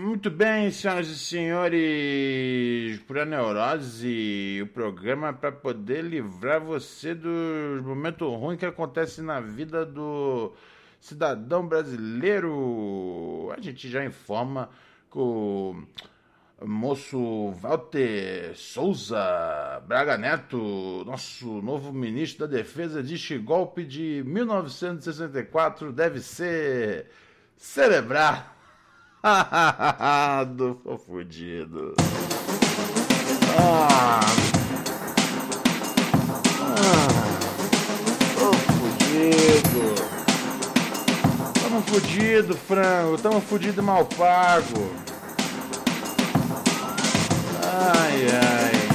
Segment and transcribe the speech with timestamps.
[0.00, 8.28] Muito bem, senhoras e senhores, Pura Neurose, o programa para poder livrar você dos momentos
[8.28, 10.52] ruins que acontecem na vida do
[11.00, 13.52] cidadão brasileiro.
[13.52, 14.70] A gente já informa
[15.10, 15.74] que o
[16.64, 25.92] moço Walter Souza Braga Neto, nosso novo ministro da Defesa, diz que golpe de 1964
[25.92, 27.10] deve ser
[27.56, 28.57] celebrado.
[30.54, 31.94] do fudido.
[33.58, 34.20] Ah.
[36.76, 37.08] Ah.
[38.78, 39.94] Fudido.
[41.60, 43.18] Tamo fudido, frango.
[43.18, 44.88] Tamo fudido mal pago.
[47.60, 48.88] Ai, ai.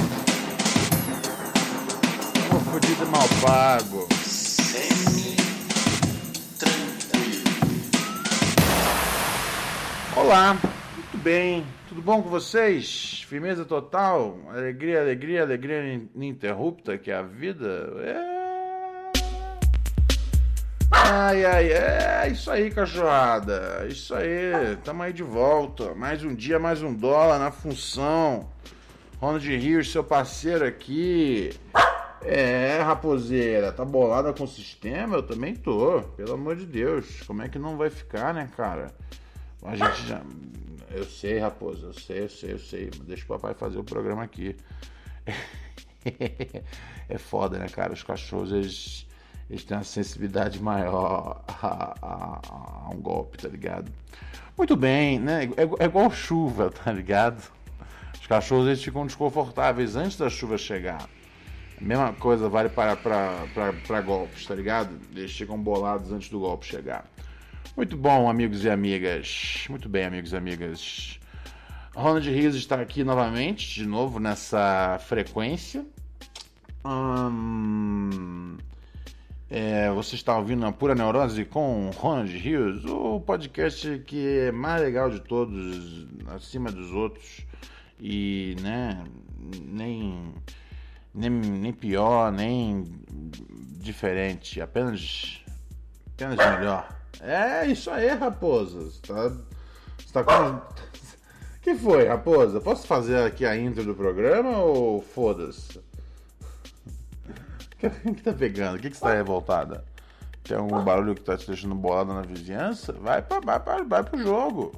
[2.48, 4.08] Tamo fudido mal pago.
[10.16, 10.56] Olá,
[10.94, 13.24] muito bem, tudo bom com vocês?
[13.28, 17.92] Firmeza total, alegria, alegria, alegria ininterrupta que é a vida.
[17.98, 18.34] É...
[20.92, 23.84] Ai, ai, é isso aí, cachorrada.
[23.88, 25.96] Isso aí, tamo aí de volta.
[25.96, 28.48] Mais um dia, mais um dólar na função.
[29.20, 31.50] Ronald Rios, seu parceiro aqui.
[32.22, 35.16] É, raposeira, tá bolada com o sistema?
[35.16, 37.20] Eu também tô, pelo amor de Deus.
[37.26, 38.94] Como é que não vai ficar, né, cara?
[39.64, 40.22] A gente já.
[40.90, 42.90] Eu sei, raposa, eu sei, eu sei, eu sei.
[43.04, 44.54] Deixa o papai fazer o programa aqui.
[47.08, 47.92] é foda, né, cara?
[47.92, 49.06] Os cachorros, eles,
[49.48, 52.40] eles têm uma sensibilidade maior a, a,
[52.86, 53.90] a um golpe, tá ligado?
[54.56, 55.44] Muito bem, né?
[55.56, 57.42] É, é igual chuva, tá ligado?
[58.20, 61.08] Os cachorros, eles ficam desconfortáveis antes da chuva chegar.
[61.80, 64.96] A mesma coisa vale para, para, para, para golpes, tá ligado?
[65.14, 67.04] Eles ficam bolados antes do golpe chegar.
[67.76, 69.66] Muito bom, amigos e amigas.
[69.68, 71.18] Muito bem, amigos e amigas.
[71.92, 75.84] Ronald Rios está aqui novamente, de novo nessa frequência.
[76.84, 78.56] Hum,
[79.50, 84.80] é, você está ouvindo a Pura Neurose com Ronald Rios, o podcast que é mais
[84.80, 87.44] legal de todos, acima dos outros.
[87.98, 89.02] E, né,
[89.64, 90.32] nem,
[91.12, 92.84] nem, nem pior, nem
[93.80, 95.42] diferente, apenas,
[96.14, 97.03] apenas melhor.
[97.20, 98.80] É isso aí, raposa.
[98.80, 99.28] Você tá,
[99.98, 100.60] você tá com.
[101.62, 102.60] que foi, raposa?
[102.60, 105.78] Posso fazer aqui a intro do programa ou foda-se?
[108.04, 108.76] O que tá pegando?
[108.76, 109.84] O que, que você tá revoltada?
[110.42, 112.92] Tem algum barulho que tá te deixando bolada na vizinhança?
[112.92, 114.72] Vai, pra, vai, pra, vai pro jogo.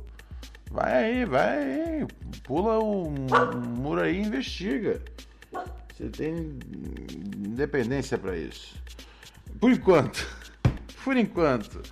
[0.71, 2.07] Vai aí, vai aí.
[2.45, 5.01] Pula o muro aí e investiga.
[5.93, 6.59] Você tem
[7.37, 8.77] independência para isso.
[9.61, 10.27] Por enquanto.
[11.03, 11.83] Por enquanto.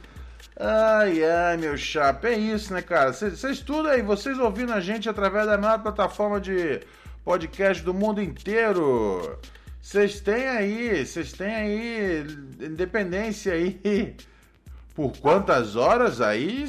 [0.57, 3.13] Ai, ai, meu chapa, é isso, né, cara?
[3.13, 6.81] Vocês tudo aí, vocês ouvindo a gente através da maior plataforma de
[7.25, 9.37] podcast do mundo inteiro.
[9.83, 12.27] Vocês têm aí, vocês têm aí
[12.61, 14.17] independência aí.
[14.95, 16.21] Por quantas horas?
[16.21, 16.65] Aí,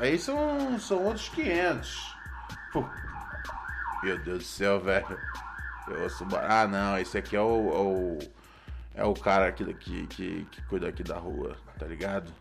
[0.00, 2.16] aí são, são outros 500.
[4.02, 5.18] Meu Deus do céu, velho.
[5.86, 6.26] Eu ouço...
[6.48, 8.18] Ah, não, esse aqui é o, é o,
[8.96, 12.32] é o cara aqui, que, que, que cuida aqui da rua, tá ligado?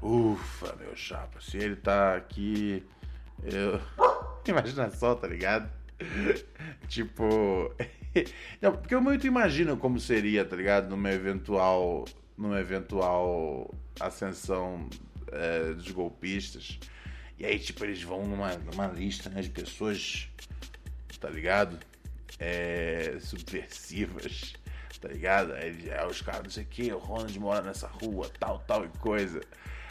[0.00, 2.84] Ufa, meu chapa, se ele tá aqui.
[3.42, 3.80] Eu.
[4.46, 5.70] Imagina só, tá ligado?
[6.88, 7.74] tipo.
[8.60, 10.88] Não, porque eu muito imagino como seria, tá ligado?
[10.88, 12.04] Numa eventual.
[12.36, 14.88] Numa eventual ascensão
[15.32, 16.78] é, dos golpistas.
[17.38, 20.28] E aí, tipo, eles vão numa, numa lista né, de pessoas,
[21.20, 21.78] tá ligado?
[22.38, 24.54] É, subversivas,
[25.00, 25.52] tá ligado?
[25.54, 28.84] Aí, aí os caras, não sei o que, o Ronald mora nessa rua, tal, tal
[28.84, 29.40] e coisa.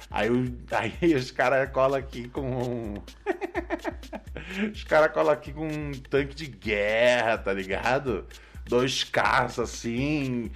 [0.09, 0.29] Aí,
[0.71, 2.95] aí os caras colam aqui com
[4.71, 8.25] os caras colam aqui com um tanque de guerra, tá ligado?
[8.67, 10.51] Dois carros assim.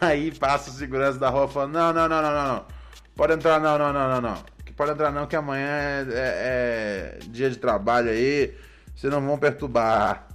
[0.00, 2.66] Aí passa o segurança da rua falando: não, não, não, não, não, não.
[3.14, 4.44] Pode entrar, não, não, não, não, não.
[4.76, 8.54] Pode entrar, não, que amanhã é, é, é dia de trabalho aí.
[8.94, 10.28] Vocês não vão perturbar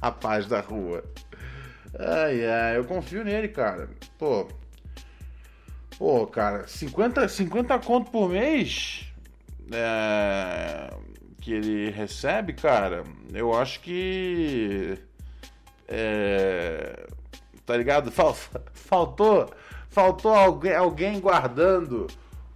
[0.00, 1.04] a paz da rua.
[1.98, 3.88] Ai, ai, eu confio nele, cara.
[4.18, 4.48] Pô,
[5.98, 9.08] Pô, cara, 50, 50 conto por mês?
[9.72, 10.90] é,
[11.40, 14.98] que ele recebe, cara, eu acho que.
[15.86, 17.06] É,
[17.64, 18.10] tá ligado?
[18.72, 19.50] Faltou,
[19.88, 22.06] faltou alguém, alguém guardando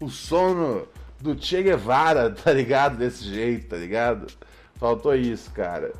[0.00, 0.86] o sono
[1.20, 2.96] do Che Guevara, tá ligado?
[2.96, 4.26] Desse jeito, tá ligado?
[4.74, 5.92] Faltou isso, cara.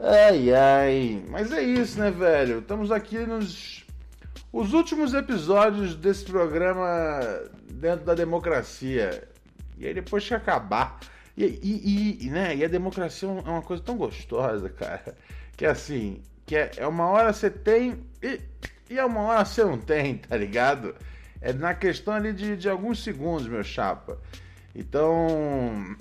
[0.00, 1.22] Ai, ai.
[1.28, 2.58] Mas é isso, né, velho?
[2.58, 3.83] Estamos aqui nos
[4.54, 7.18] os últimos episódios desse programa
[7.72, 9.26] dentro da democracia.
[9.76, 11.00] E aí depois que acabar.
[11.36, 12.54] E, e, e, né?
[12.54, 15.16] e a democracia é uma coisa tão gostosa, cara.
[15.56, 18.40] Que é assim, que é, é uma hora você tem e,
[18.88, 20.94] e é uma hora você não tem, tá ligado?
[21.40, 24.20] É na questão ali de, de alguns segundos, meu chapa.
[24.72, 25.96] Então,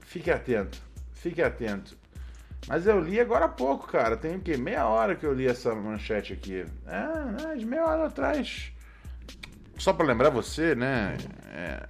[0.00, 0.80] fique atento,
[1.12, 1.94] fique atento.
[2.66, 4.16] Mas eu li agora há pouco, cara.
[4.16, 4.56] Tem o quê?
[4.56, 6.66] Meia hora que eu li essa manchete aqui.
[6.86, 8.72] É, é de meia hora atrás.
[9.78, 11.16] Só para lembrar você, né?
[11.52, 11.86] É,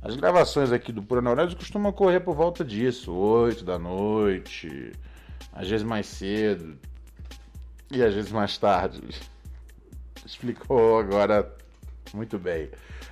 [0.00, 4.92] as gravações aqui do Pura Neurose costumam ocorrer por volta disso, 8 da noite,
[5.52, 6.78] às vezes mais cedo
[7.90, 9.00] e às vezes mais tarde.
[10.24, 11.50] Explicou agora
[12.12, 12.70] muito bem.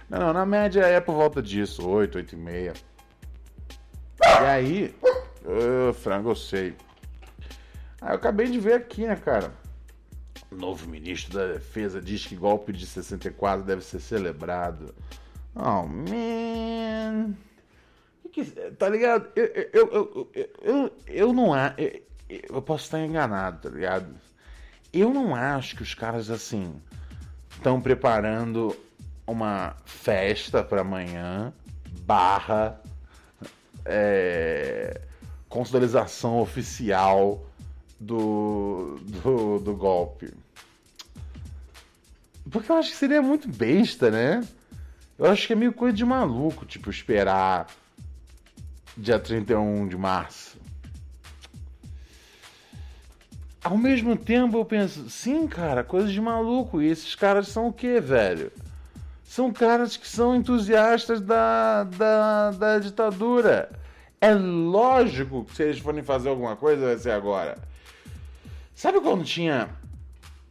[0.09, 2.73] Não, não, na média é por volta disso, 8, 8 e meia.
[4.23, 4.95] E aí,
[5.45, 6.77] oh, frango, eu sei.
[8.05, 9.53] Ah, eu acabei de ver aqui, né, cara?
[10.51, 14.93] O novo ministro da Defesa diz que golpe de 64 deve ser celebrado.
[15.55, 17.33] Oh, man.
[18.33, 19.29] Que que, tá ligado?
[19.37, 21.77] Eu, eu, eu, eu, eu, eu não acho.
[21.79, 24.13] Eu, eu posso estar enganado, tá ligado?
[24.93, 26.75] Eu não acho que os caras, assim,
[27.53, 28.77] estão preparando
[29.25, 31.53] uma festa para amanhã,
[32.01, 32.81] barra,
[33.85, 35.01] é,
[35.49, 37.47] consolidação oficial
[38.03, 40.33] do, do, do golpe.
[42.51, 44.43] Porque eu acho que seria muito besta, né?
[45.19, 47.69] Eu acho que é meio coisa de maluco, tipo, esperar
[48.97, 50.61] dia 31 de março.
[53.63, 56.83] Ao mesmo tempo eu penso, sim, cara, coisa de maluco.
[56.83, 58.51] E esses caras são o que, velho?
[59.23, 63.71] São caras que são entusiastas da, da, da ditadura.
[64.23, 67.59] É lógico que se eles forem fazer alguma coisa, vai ser agora.
[68.73, 69.69] Sabe quando tinha.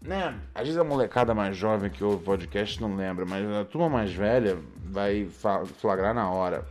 [0.02, 0.38] Né?
[0.54, 4.12] Às vezes a molecada mais jovem que ouve podcast não lembra, mas a turma mais
[4.12, 5.26] velha vai
[5.78, 6.66] flagrar na hora.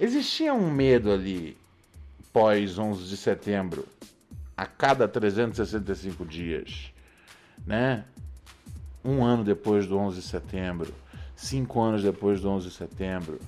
[0.00, 1.54] Existia um medo ali
[2.32, 3.86] pós 11 de setembro,
[4.56, 6.94] a cada 365 dias,
[7.66, 8.06] né?
[9.04, 10.94] Um ano depois do 11 de setembro,
[11.36, 13.38] cinco anos depois do 11 de setembro.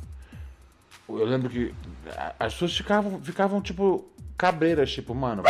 [1.09, 1.73] Eu lembro que
[2.39, 5.43] as pessoas ficavam, ficavam tipo cabreiras, tipo, mano,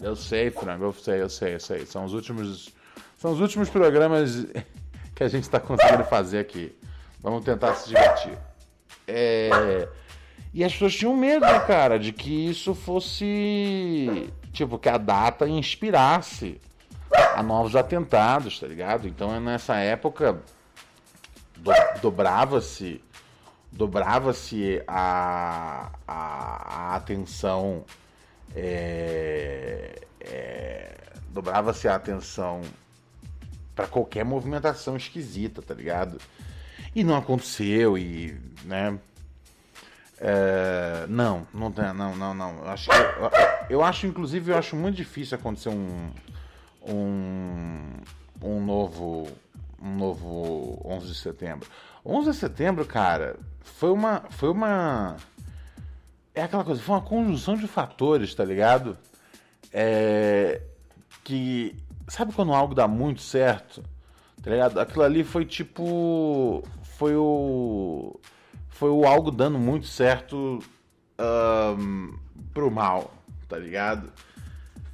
[0.00, 1.86] eu sei, frango, eu sei, eu sei, eu sei.
[1.86, 2.70] São os últimos,
[3.18, 4.46] são os últimos programas
[5.14, 6.74] que a gente está conseguindo fazer aqui.
[7.20, 8.38] Vamos tentar se divertir.
[9.06, 9.88] É...
[10.52, 14.32] E as pessoas tinham medo, né, cara, de que isso fosse.
[14.52, 16.60] Tipo, que a data inspirasse
[17.36, 19.06] a novos atentados, tá ligado?
[19.06, 20.42] Então, nessa época,
[21.56, 21.70] do,
[22.02, 23.00] dobrava-se
[23.72, 27.84] dobrava-se a, a, a atenção
[28.54, 30.96] é, é,
[31.30, 32.62] dobrava-se a atenção
[33.74, 36.18] para qualquer movimentação esquisita, tá ligado?
[36.94, 38.98] E não aconteceu, e, né?
[40.18, 42.58] É, não, não, não, não, não.
[42.58, 43.30] Eu acho, eu,
[43.70, 46.10] eu, acho, inclusive, eu acho muito difícil acontecer um,
[46.86, 47.92] um,
[48.42, 49.28] um novo,
[49.80, 51.68] um novo 11 de setembro.
[52.04, 55.16] 11 de setembro, cara, foi uma, foi uma
[56.34, 58.96] é aquela coisa, foi uma conjunção de fatores, tá ligado?
[59.72, 60.60] É,
[61.24, 61.76] que.
[62.08, 63.82] Sabe quando algo dá muito certo?
[64.42, 64.80] Tá ligado?
[64.80, 66.62] Aquilo ali foi tipo.
[66.96, 68.18] Foi o.
[68.68, 70.60] Foi o algo dando muito certo
[71.78, 72.18] um,
[72.54, 73.12] pro mal,
[73.48, 74.10] tá ligado?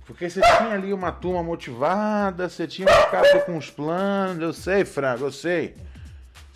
[0.05, 4.53] Porque você tinha ali uma turma motivada, você tinha um cara com os planos, eu
[4.53, 5.77] sei, Franco, eu sei.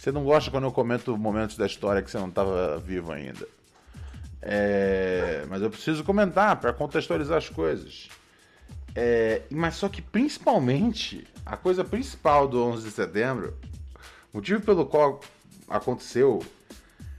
[0.01, 3.47] Você não gosta quando eu comento momentos da história que você não estava vivo ainda.
[4.41, 8.09] É, mas eu preciso comentar para contextualizar as coisas.
[8.95, 13.59] É, mas só que principalmente, a coisa principal do 11 de setembro,
[14.33, 15.21] motivo pelo qual
[15.69, 16.43] aconteceu,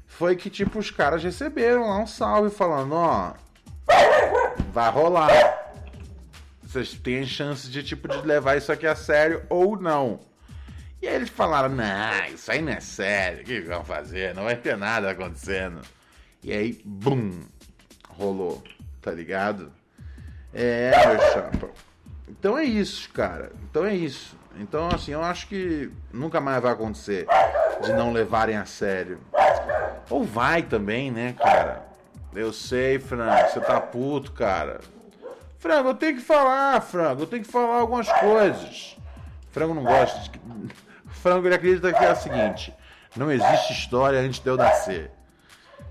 [0.07, 3.35] foi que tipo os caras receberam lá um salve falando, ó,
[4.73, 5.29] vai rolar.
[6.63, 10.30] Vocês têm chance de tipo de levar isso aqui a sério ou não.
[11.01, 14.35] E aí eles falaram, não, isso aí não é sério, o que vão fazer?
[14.35, 15.81] Não vai ter nada acontecendo.
[16.43, 17.41] E aí, bum,
[18.09, 18.63] rolou,
[19.01, 19.71] tá ligado?
[20.53, 21.69] É, meu chapa.
[22.27, 23.51] Então é isso, cara.
[23.63, 24.37] Então é isso.
[24.57, 27.25] Então, assim, eu acho que nunca mais vai acontecer
[27.81, 29.19] de não levarem a sério.
[30.09, 31.85] Ou vai também, né, cara?
[32.33, 34.81] Eu sei, Frango, você tá puto, cara.
[35.57, 38.97] Frango, eu tenho que falar, Frango, eu tenho que falar algumas coisas.
[39.51, 40.39] Frango não gosta de.
[41.21, 42.73] Frango ele acredita que é o seguinte:
[43.15, 45.11] não existe história antes de eu nascer.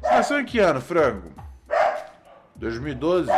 [0.01, 1.33] Você nasceu em que ano, Frango?
[2.57, 3.31] 2012?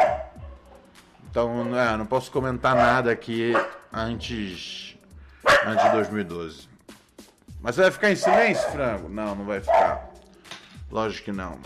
[1.30, 3.52] Então, é, não posso comentar nada aqui
[3.92, 4.96] antes,
[5.66, 6.68] antes de 2012.
[7.60, 9.08] Mas você vai ficar em silêncio, Frango?
[9.08, 10.10] Não, não vai ficar.
[10.90, 11.58] Lógico que não.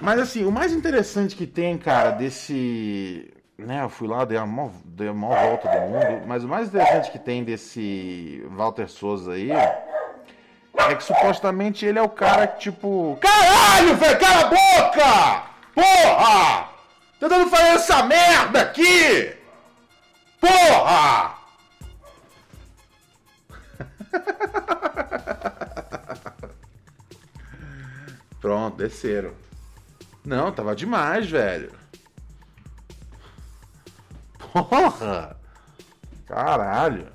[0.00, 3.32] Mas assim, o mais interessante que tem, cara, desse.
[3.58, 6.48] Né, eu fui lá, dei a maior, dei a maior volta do mundo, mas o
[6.48, 12.46] mais interessante que tem desse Walter Souza aí é que supostamente ele é o cara
[12.46, 13.18] que, tipo.
[13.20, 15.42] Caralho, velho, cala a boca!
[15.74, 16.68] Porra!
[17.18, 19.34] Tentando fazer essa merda aqui!
[20.40, 21.34] Porra!
[28.40, 29.32] Pronto, desceram.
[30.24, 31.72] Não, tava demais, velho.
[34.64, 35.36] Porra!
[36.26, 37.06] Caralho.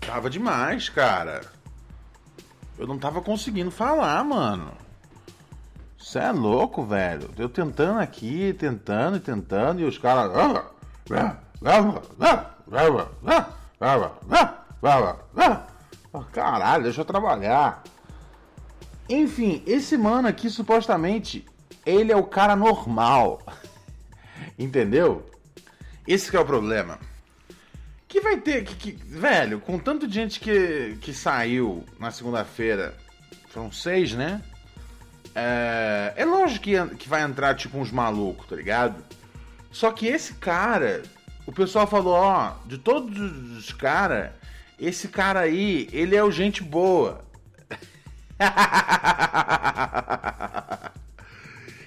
[0.00, 1.42] Tava demais, cara.
[2.78, 4.72] Eu não tava conseguindo falar, mano.
[5.96, 7.30] Você é louco, velho.
[7.38, 10.32] Eu tentando aqui, tentando e tentando, e os caras.
[16.32, 17.82] Caralho, deixa eu trabalhar.
[19.08, 21.46] Enfim, esse mano aqui supostamente
[21.84, 23.42] ele é o cara normal.
[24.58, 25.28] Entendeu?
[26.06, 26.98] Esse é o problema.
[28.08, 32.94] Que vai ter que, que, velho, com tanto de gente que, que saiu na segunda-feira,
[33.48, 34.42] foram seis, né?
[35.34, 39.02] É, é lógico que, que vai entrar tipo uns malucos, tá ligado?
[39.70, 41.02] Só que esse cara,
[41.46, 43.18] o pessoal falou, ó, de todos
[43.56, 44.30] os caras,
[44.78, 47.24] esse cara aí, ele é o gente boa.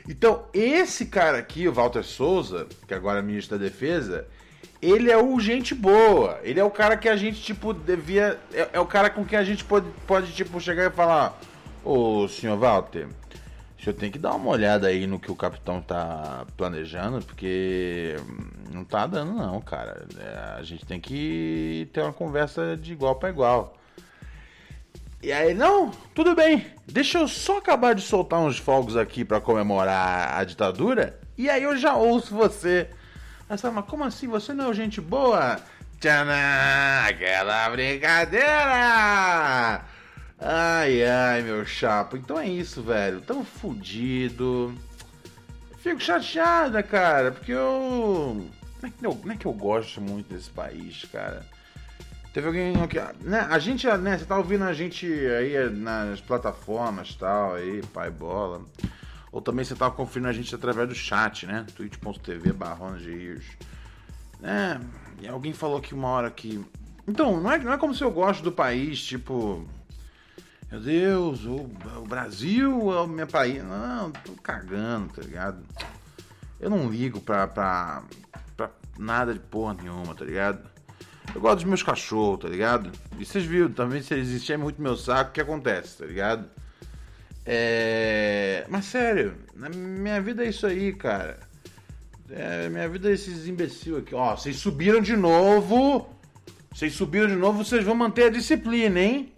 [0.07, 4.27] então, esse cara aqui, o Walter Souza, que agora é ministro da Defesa,
[4.81, 6.39] ele é o gente boa.
[6.43, 8.39] Ele é o cara que a gente, tipo, devia.
[8.53, 11.39] É, é o cara com quem a gente pode, pode tipo, chegar e falar:
[11.83, 13.07] Ô, senhor Walter,
[13.79, 18.15] o senhor tem que dar uma olhada aí no que o capitão tá planejando, porque
[18.71, 20.05] não tá dando, não, cara.
[20.19, 23.75] É, a gente tem que ter uma conversa de igual para igual.
[25.25, 29.41] E aí, não, tudo bem, deixa eu só acabar de soltar uns fogos aqui para
[29.41, 32.87] comemorar a ditadura, e aí eu já ouço você.
[33.49, 34.27] Mas, mas como assim?
[34.27, 35.59] Você não é gente boa?
[35.99, 38.45] Tchanã, aquela brincadeira!
[40.39, 42.17] Ai, ai, meu chapo.
[42.17, 43.19] Então é isso, velho.
[43.21, 44.75] Tão fudido.
[45.79, 48.47] Fico chateada, cara, porque eu.
[48.79, 51.43] Não é, eu, é que eu gosto muito desse país, cara.
[52.35, 52.99] Teve alguém aqui.
[53.21, 54.17] Né, a gente, né?
[54.17, 58.61] Você tá ouvindo a gente aí nas plataformas tal, aí, pai bola.
[59.31, 61.65] Ou também você tá conferindo a gente através do chat, né?
[61.77, 63.45] twitch.tv barra de Rios.
[64.43, 64.77] É,
[65.21, 66.61] e alguém falou aqui uma hora que.
[67.07, 69.65] Então, não é, não é como se eu gosto do país, tipo.
[70.69, 73.63] Meu Deus, o, o Brasil é o meu país.
[73.63, 75.63] Não, tô cagando, tá ligado?
[76.59, 78.03] Eu não ligo pra, pra,
[78.57, 80.74] pra nada de porra nenhuma, tá ligado?
[81.33, 82.91] Eu gosto dos meus cachorros, tá ligado?
[83.19, 86.49] E vocês viram também, se eles existirem muito meu saco, o que acontece, tá ligado?
[87.45, 88.65] É...
[88.69, 91.39] Mas sério, na minha vida é isso aí, cara.
[92.29, 94.15] É, minha vida é esses imbecil aqui.
[94.15, 96.09] Ó, vocês subiram de novo.
[96.73, 99.31] Vocês subiram de novo, vocês vão manter a disciplina, hein?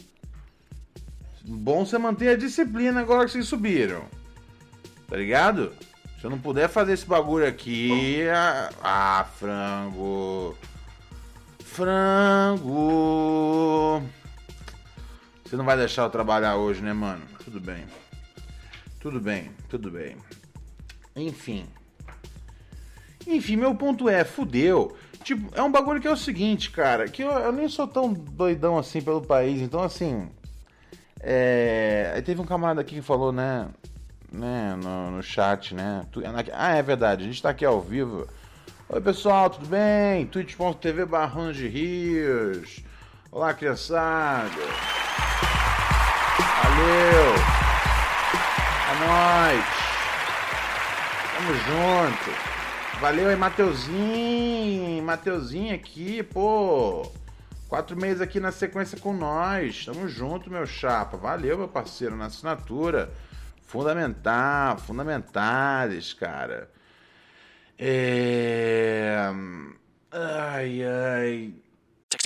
[1.43, 4.05] Bom você manter a disciplina agora que vocês subiram.
[5.07, 5.71] Tá ligado?
[6.19, 8.23] Se eu não puder fazer esse bagulho aqui.
[8.81, 10.57] Ah frango.
[11.77, 12.71] Frango.
[15.45, 17.21] Você não vai deixar eu trabalhar hoje, né, mano?
[17.45, 17.85] Tudo bem.
[18.99, 20.17] Tudo bem, tudo bem.
[21.15, 21.67] Enfim.
[23.27, 24.97] Enfim, meu ponto é, fudeu.
[25.23, 28.11] Tipo, é um bagulho que é o seguinte, cara, que eu, eu nem sou tão
[28.11, 30.27] doidão assim pelo país, então assim.
[31.19, 32.11] É...
[32.15, 33.69] Aí teve um camarada aqui que falou, né?
[34.31, 36.01] né no, no chat, né?
[36.53, 38.27] Ah, é verdade, a gente tá aqui ao vivo.
[38.89, 40.25] Oi pessoal, tudo bem?
[40.27, 42.81] twitch.tv barrão de rios.
[43.29, 44.49] Olá, criançada.
[46.63, 47.33] Valeu.
[48.87, 49.67] Boa noite.
[51.35, 52.31] Tamo junto.
[53.01, 55.03] Valeu aí, Mateuzinho.
[55.03, 57.11] Mateuzinho aqui, pô.
[57.67, 59.83] Quatro meses aqui na sequência com nós.
[59.85, 61.17] Tamo junto, meu chapa.
[61.17, 63.11] Valeu, meu parceiro, na assinatura.
[63.63, 66.69] Fundamental, fundamentares, cara.
[67.79, 69.31] É...
[70.11, 71.66] Ai, ai.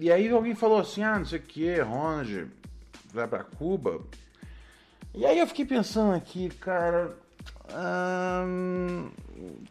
[0.00, 2.46] E aí alguém falou assim, ah, não sei o que, Ronald,
[3.12, 4.00] vai pra Cuba.
[5.14, 7.14] E aí eu fiquei pensando aqui, cara.
[7.72, 9.10] ahn,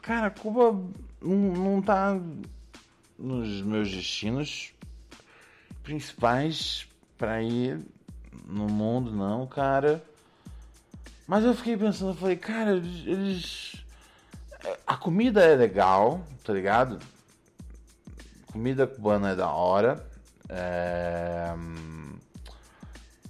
[0.03, 0.79] cara, Cuba
[1.21, 2.19] não, não tá
[3.17, 4.71] nos meus destinos
[5.83, 6.87] principais
[7.17, 7.79] pra ir
[8.45, 10.03] no mundo, não, cara.
[11.27, 13.83] Mas eu fiquei pensando, falei, cara, eles-
[14.85, 16.99] A comida é legal, tá ligado?
[18.51, 20.08] Comida cubana é da hora.
[20.49, 21.53] É...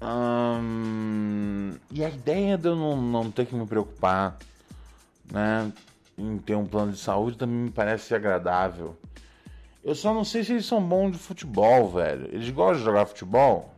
[0.01, 4.37] hum, E a ideia de eu não, não ter que me preocupar
[5.31, 5.71] né,
[6.17, 8.97] em ter um plano de saúde também me parece agradável.
[9.83, 12.27] Eu só não sei se eles são bons de futebol, velho.
[12.31, 13.73] Eles gostam de jogar futebol,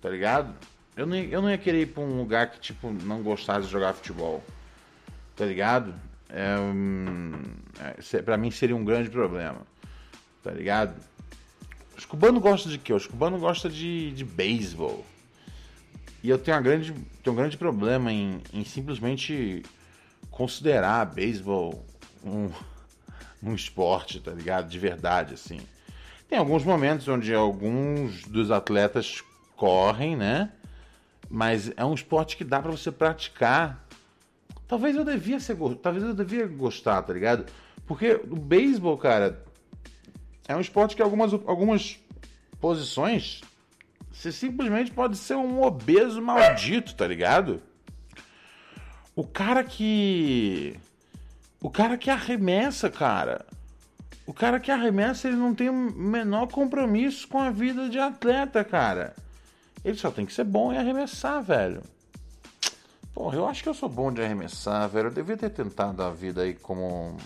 [0.00, 0.54] tá ligado?
[0.96, 3.72] Eu não, eu não ia querer ir pra um lugar que, tipo, não gostasse de
[3.72, 4.42] jogar futebol,
[5.36, 5.94] tá ligado?
[6.28, 7.32] É, hum,
[8.12, 9.62] é, pra mim seria um grande problema,
[10.42, 10.94] tá ligado?
[12.00, 12.94] Os cubanos gostam de quê?
[12.94, 15.04] Os cubanos gostam de, de beisebol.
[16.22, 19.62] E eu tenho, grande, tenho um grande problema em, em simplesmente
[20.30, 21.84] considerar beisebol
[22.24, 22.50] um,
[23.44, 24.66] um esporte, tá ligado?
[24.66, 25.60] De verdade, assim.
[26.26, 29.22] Tem alguns momentos onde alguns dos atletas
[29.54, 30.52] correm, né?
[31.28, 33.86] Mas é um esporte que dá pra você praticar.
[34.66, 37.44] Talvez eu devia ser, talvez eu devia gostar, tá ligado?
[37.86, 39.44] Porque o beisebol, cara,
[40.50, 41.98] é um esporte que algumas, algumas
[42.60, 43.40] posições
[44.12, 47.62] você simplesmente pode ser um obeso maldito, tá ligado?
[49.14, 50.76] O cara que.
[51.60, 53.46] O cara que arremessa, cara.
[54.26, 58.64] O cara que arremessa, ele não tem o menor compromisso com a vida de atleta,
[58.64, 59.14] cara.
[59.84, 61.82] Ele só tem que ser bom em arremessar, velho.
[63.14, 65.08] Porra, eu acho que eu sou bom de arremessar, velho.
[65.08, 67.16] Eu devia ter tentado a vida aí como.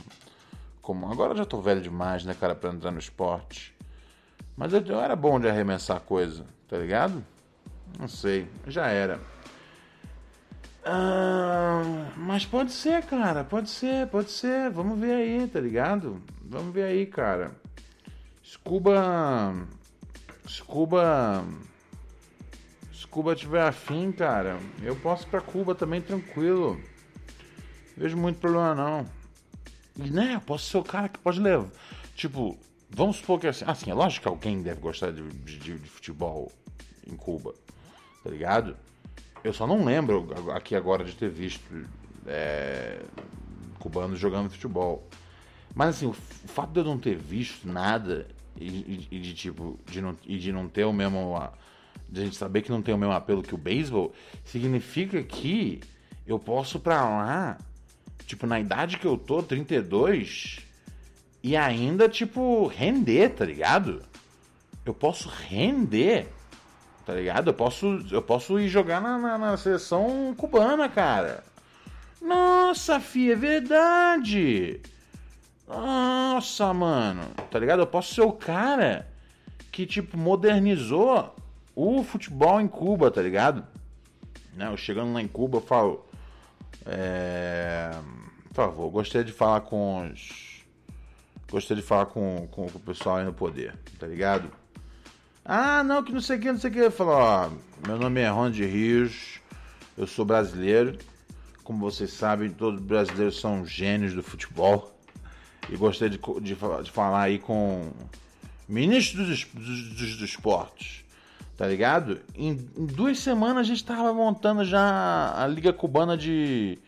[0.84, 1.10] Como...
[1.10, 3.74] Agora eu já tô velho demais, né, cara, pra entrar no esporte.
[4.56, 7.24] Mas eu, eu era bom de arremessar coisa, tá ligado?
[7.98, 9.18] Não sei, já era.
[10.84, 14.70] Ah, mas pode ser, cara, pode ser, pode ser.
[14.70, 16.22] Vamos ver aí, tá ligado?
[16.42, 17.52] Vamos ver aí, cara.
[18.44, 19.54] Scuba.
[20.46, 21.44] Scuba.
[22.92, 26.78] Scuba tiver afim, cara, eu posso ir pra Cuba também tranquilo.
[27.96, 29.23] Vejo muito problema não.
[29.96, 31.68] E né, eu posso ser o cara que pode levar.
[32.16, 32.57] Tipo,
[32.90, 33.64] vamos supor que assim.
[33.66, 36.50] Assim, é lógico que alguém deve gostar de, de- de futebol
[37.07, 37.54] em Cuba.
[38.22, 38.76] Tá ligado?
[39.42, 41.62] Eu só não lembro aqui agora de ter visto
[42.26, 43.00] é,
[43.78, 45.07] cubanos jogando futebol.
[45.74, 48.26] Mas assim, o, fato de eu não ter visto nada
[48.57, 51.37] e, e- e de tipo, de não, e de não ter o mesmo.
[52.09, 54.12] De a gente saber que não tem o mesmo apelo que o beisebol,
[54.44, 55.80] significa que
[56.26, 57.59] eu posso pra lá,
[58.26, 60.60] tipo, na idade que eu tô, 32,
[61.42, 64.02] e ainda, tipo, render, tá ligado?
[64.84, 66.28] eu posso render,
[67.06, 67.48] tá ligado?
[67.48, 71.42] Eu posso, eu posso ir jogar na, na, na seleção cubana, cara.
[72.20, 74.80] Nossa, fi, é verdade.
[75.66, 77.80] Nossa, mano, tá ligado?
[77.80, 79.08] Eu posso ser o cara
[79.72, 81.34] que, tipo, modernizou
[81.74, 83.64] o futebol em Cuba, tá ligado?
[84.54, 84.68] Né?
[84.68, 86.03] Eu chegando lá em Cuba, eu falo.
[86.86, 87.90] É...
[88.48, 90.62] Por favor, gostaria de falar com os.
[91.50, 94.50] Gostaria de falar com, com, com o pessoal aí no poder, tá ligado?
[95.44, 96.78] Ah, não, que não sei o que, não sei o que.
[96.78, 97.50] Eu falo, ó,
[97.86, 99.40] meu nome é Ronald Rios,
[99.96, 100.98] eu sou brasileiro.
[101.62, 104.94] Como vocês sabem, todos os brasileiros são gênios do futebol.
[105.68, 107.92] E gostaria de, de, de falar aí com
[108.68, 111.03] o ministro dos, dos, dos, dos esportes,
[111.56, 112.20] tá ligado?
[112.34, 116.78] Em, em, duas semanas a gente tava montando já a Liga Cubana de,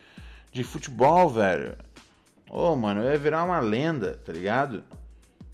[0.51, 1.75] de Futebol, velho.
[2.49, 4.83] Ô, oh, mano, eu ia virar uma lenda, tá ligado?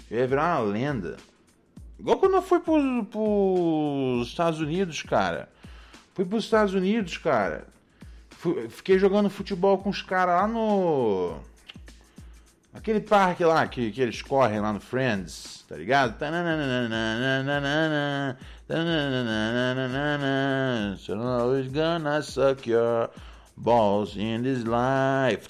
[0.09, 1.17] Eu ia virar uma lenda.
[1.99, 5.49] Igual quando eu fui pro, pros Estados Unidos, cara.
[6.13, 7.65] Fui pros Estados Unidos, cara.
[8.29, 11.37] Fui, fiquei jogando futebol com os caras lá no.
[12.73, 16.17] Aquele parque lá que, que eles correm lá no Friends, tá ligado?
[20.97, 23.11] So always gonna suck your
[23.55, 25.47] balls in this life.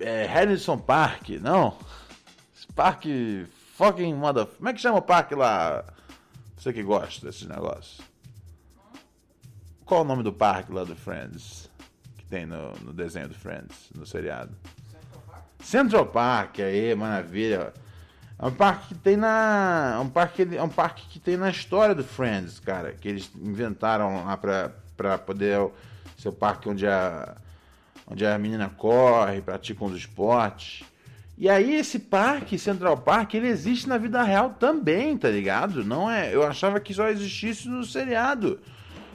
[0.00, 1.76] É Harrison Park, não?
[2.74, 4.46] Parque fucking mother.
[4.46, 5.84] Como é que chama o parque lá?
[6.56, 8.00] Você que gosta desses negócios.
[9.84, 11.68] Qual o nome do parque lá do Friends?
[12.16, 14.56] Que tem no, no desenho do Friends, no seriado?
[15.62, 16.60] Central Park.
[16.60, 17.72] Aí, maravilha.
[18.38, 19.94] É um parque que tem na.
[19.96, 22.92] É um parque, é um parque que tem na história do Friends, cara.
[22.92, 25.70] Que eles inventaram lá pra, pra poder
[26.18, 27.36] ser o parque onde a.
[28.04, 30.84] Onde a menina corre, pratica os esportes.
[31.38, 35.84] E aí esse parque, Central Park, ele existe na vida real também, tá ligado?
[35.84, 38.60] Não é, eu achava que só existisse no seriado.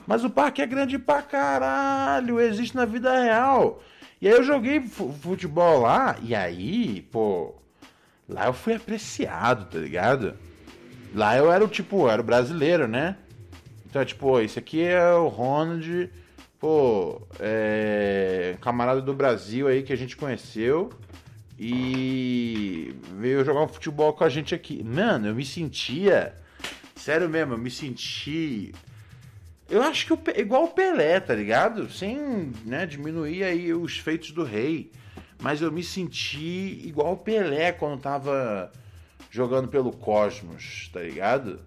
[0.05, 3.83] Mas o parque é grande pra caralho, existe na vida real.
[4.19, 7.55] E aí eu joguei futebol lá, e aí, pô,
[8.27, 10.33] lá eu fui apreciado, tá ligado?
[11.13, 13.15] Lá eu era o tipo, era o brasileiro, né?
[13.89, 16.09] Então, tipo, esse aqui é o Ronald,
[16.59, 20.89] pô, é, camarada do Brasil aí que a gente conheceu
[21.59, 24.83] e veio jogar um futebol com a gente aqui.
[24.83, 26.35] Mano, eu me sentia.
[26.95, 28.73] Sério mesmo, eu me senti.
[29.69, 31.89] Eu acho que eu, igual o Pelé, tá ligado?
[31.91, 34.91] Sem né, diminuir aí os feitos do rei.
[35.41, 38.71] Mas eu me senti igual o Pelé quando tava
[39.29, 41.59] jogando pelo Cosmos, tá ligado?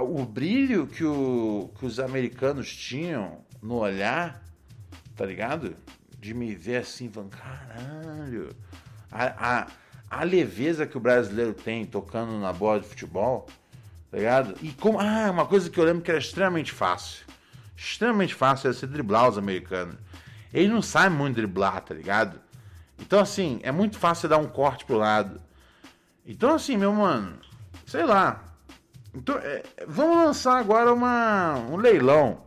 [0.00, 4.44] O brilho que, o, que os americanos tinham no olhar,
[5.16, 5.76] tá ligado?
[6.24, 8.48] de me ver assim, falando, caralho,
[9.12, 9.66] a, a,
[10.08, 13.46] a leveza que o brasileiro tem tocando na bola de futebol,
[14.14, 14.54] tá ligado?
[14.62, 17.26] E como, ah, uma coisa que eu lembro que era extremamente fácil,
[17.76, 19.96] extremamente fácil era se driblar os americanos.
[20.52, 22.40] Eles não sabem muito driblar, tá ligado?
[22.96, 25.42] Então, assim, é muito fácil dar um corte pro lado.
[26.24, 27.36] Então, assim, meu mano,
[27.86, 28.44] sei lá.
[29.12, 32.42] Então, é, vamos lançar agora uma, um leilão,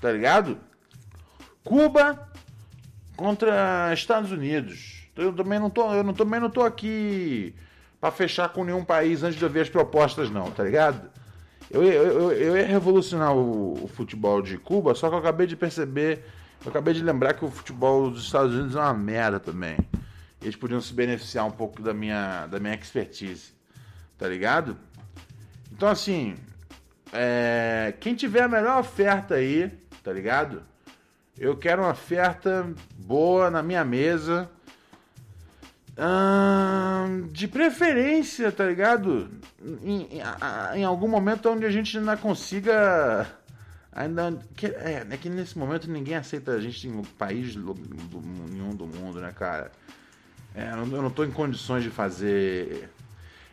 [0.00, 0.58] tá ligado?
[1.62, 2.28] Cuba
[3.16, 5.08] contra Estados Unidos.
[5.14, 7.54] Eu também não tô, eu não, também não tô aqui
[8.04, 11.10] para fechar com nenhum país antes de eu ver as propostas, não, tá ligado?
[11.70, 15.46] Eu, eu, eu, eu ia revolucionar o, o, futebol de Cuba, só que eu acabei
[15.46, 16.22] de perceber,
[16.62, 19.78] eu acabei de lembrar que o futebol dos Estados Unidos é uma merda também.
[20.42, 23.54] Eles podiam se beneficiar um pouco da minha, da minha expertise,
[24.18, 24.76] tá ligado?
[25.72, 26.34] Então, assim,
[27.10, 30.60] é, quem tiver a melhor oferta aí, tá ligado?
[31.38, 34.50] Eu quero uma oferta boa na minha mesa.
[37.32, 39.30] De preferência, tá ligado?
[39.82, 43.26] Em, em, em, algum momento onde a gente ainda consiga.
[43.92, 48.20] Ainda, que, é, é que nesse momento ninguém aceita a gente em país do, do,
[48.50, 49.70] nenhum do mundo, né, cara?
[50.52, 52.90] É, eu não tô em condições de fazer.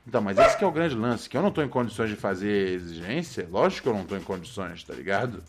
[0.08, 2.15] Então, mas esse que é o grande lance, que eu não tô em condições de
[2.15, 5.43] fazer exigência, lógico que eu não tô em condições, tá ligado?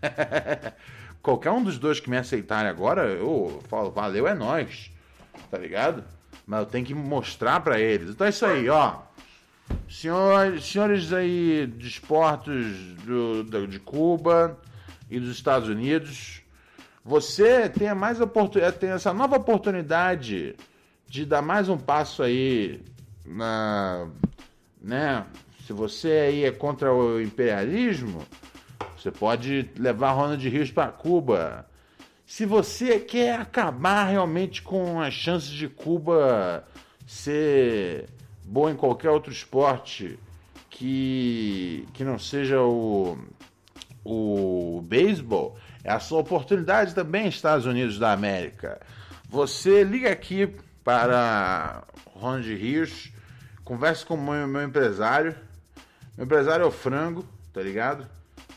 [1.20, 4.91] qualquer um dos dois que me aceitarem agora, eu falo, valeu, é nós.
[5.50, 6.04] Tá ligado?
[6.46, 8.10] Mas eu tenho que mostrar para eles.
[8.10, 8.96] Então é isso aí, ó.
[9.88, 14.58] Senhores, senhores aí de esportes do, do, de Cuba
[15.10, 16.42] e dos Estados Unidos,
[17.04, 20.56] você tem, mais oportunidade, tem essa nova oportunidade
[21.06, 22.80] de dar mais um passo aí
[23.26, 24.08] na.
[24.80, 25.24] Né?
[25.66, 28.26] Se você aí é contra o imperialismo,
[28.96, 31.66] você pode levar Ronald Rios para Cuba.
[32.34, 36.66] Se você quer acabar realmente com as chances de Cuba
[37.06, 38.08] ser
[38.42, 40.18] boa em qualquer outro esporte
[40.70, 43.18] que, que não seja o,
[44.02, 48.80] o beisebol, é a sua oportunidade também, Estados Unidos da América.
[49.28, 53.12] Você liga aqui para Ronald Rios,
[53.62, 55.36] converse com o meu, meu empresário.
[56.16, 58.08] Meu empresário é o Frango, tá ligado?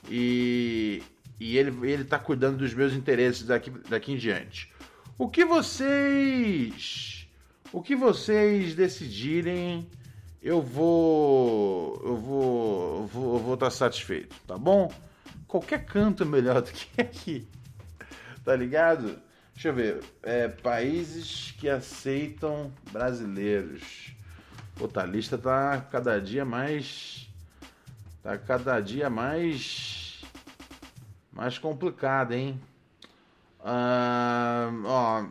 [0.10, 1.04] E,
[1.40, 4.72] e ele, ele tá cuidando dos meus interesses daqui, daqui em diante.
[5.18, 7.28] O que vocês.
[7.72, 9.88] O que vocês decidirem,
[10.42, 12.02] eu vou.
[12.04, 13.02] Eu vou.
[13.02, 14.92] Eu vou, estar satisfeito, tá bom?
[15.48, 17.48] Qualquer canto é melhor do que aqui.
[18.44, 19.20] Tá ligado?
[19.54, 20.04] Deixa eu ver.
[20.22, 24.14] É, países que aceitam brasileiros.
[24.76, 27.30] Puta, a lista tá cada dia mais.
[28.22, 29.85] Tá cada dia mais.
[31.36, 32.60] Mais complicada, hein?
[33.60, 35.26] Ah, ó,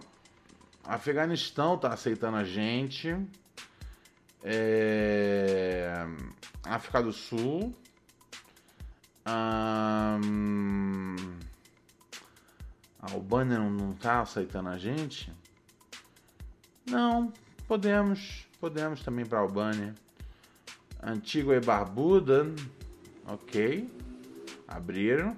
[0.84, 3.16] Afeganistão tá aceitando a gente.
[4.42, 6.04] É,
[6.62, 7.74] África do Sul.
[9.24, 10.20] Ah,
[13.00, 15.32] a Albânia não, não tá aceitando a gente?
[16.84, 17.32] Não,
[17.66, 18.46] podemos.
[18.60, 19.94] Podemos também para Albânia.
[21.02, 22.46] Antigua e Barbuda.
[23.26, 23.90] Ok.
[24.68, 25.34] Abriram.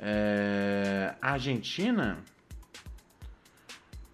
[0.00, 2.18] É, Argentina.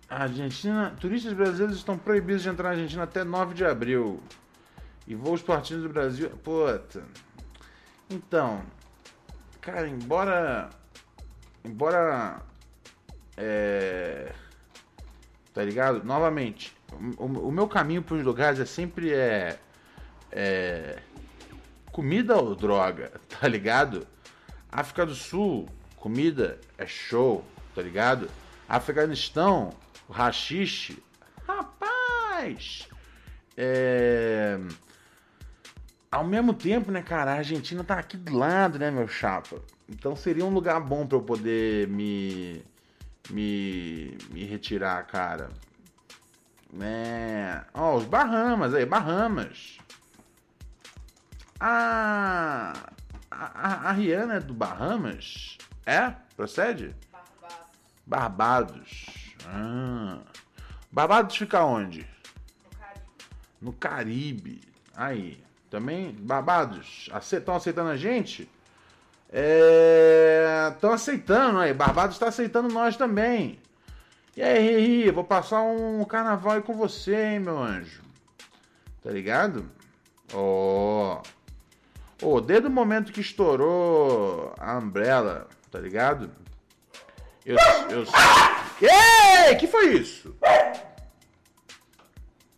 [0.08, 0.94] Argentina.
[1.00, 4.22] Turistas brasileiros estão proibidos de entrar na Argentina até 9 de abril.
[5.06, 6.30] E voos partindo do Brasil.
[6.42, 7.02] Puta.
[8.10, 8.62] Então.
[9.60, 10.70] Cara, embora
[11.64, 12.40] embora.
[13.36, 14.32] É,
[15.54, 16.04] tá ligado?
[16.04, 16.76] Novamente,
[17.16, 19.58] o, o meu caminho para os lugares é sempre é,
[20.30, 20.98] é,
[21.90, 24.06] comida ou droga, tá ligado?
[24.72, 28.30] África do Sul, comida é show, tá ligado?
[28.66, 29.74] Afeganistão,
[30.08, 31.02] o rachixe,
[31.46, 32.88] rapaz,
[33.54, 34.58] é...
[36.10, 39.62] Ao mesmo tempo, né, cara, a Argentina tá aqui do lado, né, meu chapa?
[39.88, 42.62] Então seria um lugar bom para eu poder me,
[43.30, 45.50] me, me retirar, cara.
[46.72, 47.62] Né?
[47.74, 49.78] Ó, os Bahamas aí, Bahamas.
[51.58, 52.72] Ah,
[53.32, 55.58] a, a Rihanna é do Bahamas?
[55.86, 56.14] É?
[56.36, 56.94] Procede?
[57.10, 57.66] Barbados.
[58.06, 59.34] Barbados.
[59.46, 60.18] Ah.
[60.90, 62.06] Barbados fica onde?
[62.64, 63.02] No Caribe.
[63.60, 64.60] No Caribe.
[64.94, 65.42] Aí.
[65.70, 68.42] Também, Barbados, estão aceitando a gente?
[69.32, 71.72] Estão é, aceitando aí.
[71.72, 73.58] Barbados está aceitando nós também.
[74.36, 78.02] E aí, Riri, vou passar um carnaval aí com você, hein, meu anjo.
[79.02, 79.70] Tá ligado?
[80.34, 81.22] Ó.
[81.22, 81.41] Oh.
[82.22, 86.30] Oh, desde o momento que estourou a Umbrella, tá ligado?
[87.44, 87.56] Eu.
[87.90, 88.04] eu...
[88.80, 89.56] Ei!
[89.56, 90.34] Que foi isso?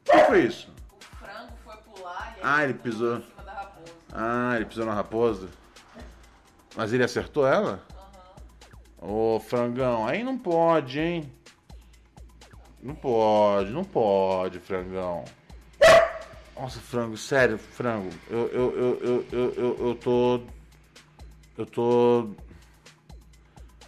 [0.05, 0.73] Que foi isso?
[1.01, 3.17] O frango foi pular e Ah, ele pisou.
[3.19, 3.93] em cima da raposa.
[4.13, 5.49] Ah, ele pisou na raposa.
[6.77, 7.83] Mas ele acertou ela?
[8.99, 11.33] Ô, frangão, aí não pode, hein?
[12.83, 15.25] Não pode, não pode, frangão.
[16.57, 18.11] Nossa, frango, sério, frango.
[18.31, 20.41] Eu, eu, eu, eu, eu, eu, eu tô.
[21.59, 22.31] Eu tô.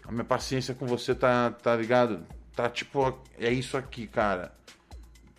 [0.04, 2.26] A minha paciência com você tá, tá ligado?
[2.54, 3.18] Tá tipo.
[3.38, 4.52] É isso aqui, cara.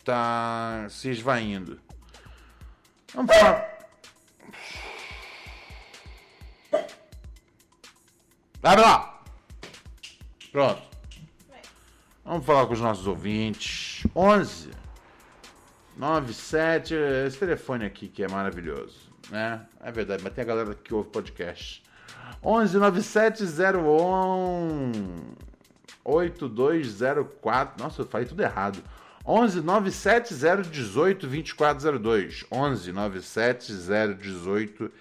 [0.05, 1.79] Tá se esvaindo.
[3.13, 3.77] Vamos falar.
[8.63, 9.23] Abre lá!
[10.51, 10.81] Pronto.
[12.23, 14.05] Vamos falar com os nossos ouvintes.
[14.15, 14.86] 11
[15.97, 16.93] 97,
[17.25, 19.65] esse telefone aqui que é maravilhoso, né?
[19.81, 21.83] É verdade, mas tem a galera que ouve podcast.
[22.43, 24.91] 11 97 01
[26.03, 27.83] 8204.
[27.83, 28.83] Nossa, eu falei tudo errado.
[29.25, 32.45] 11 97 018 2402.
[32.51, 33.73] 11 97
[34.17, 34.91] 018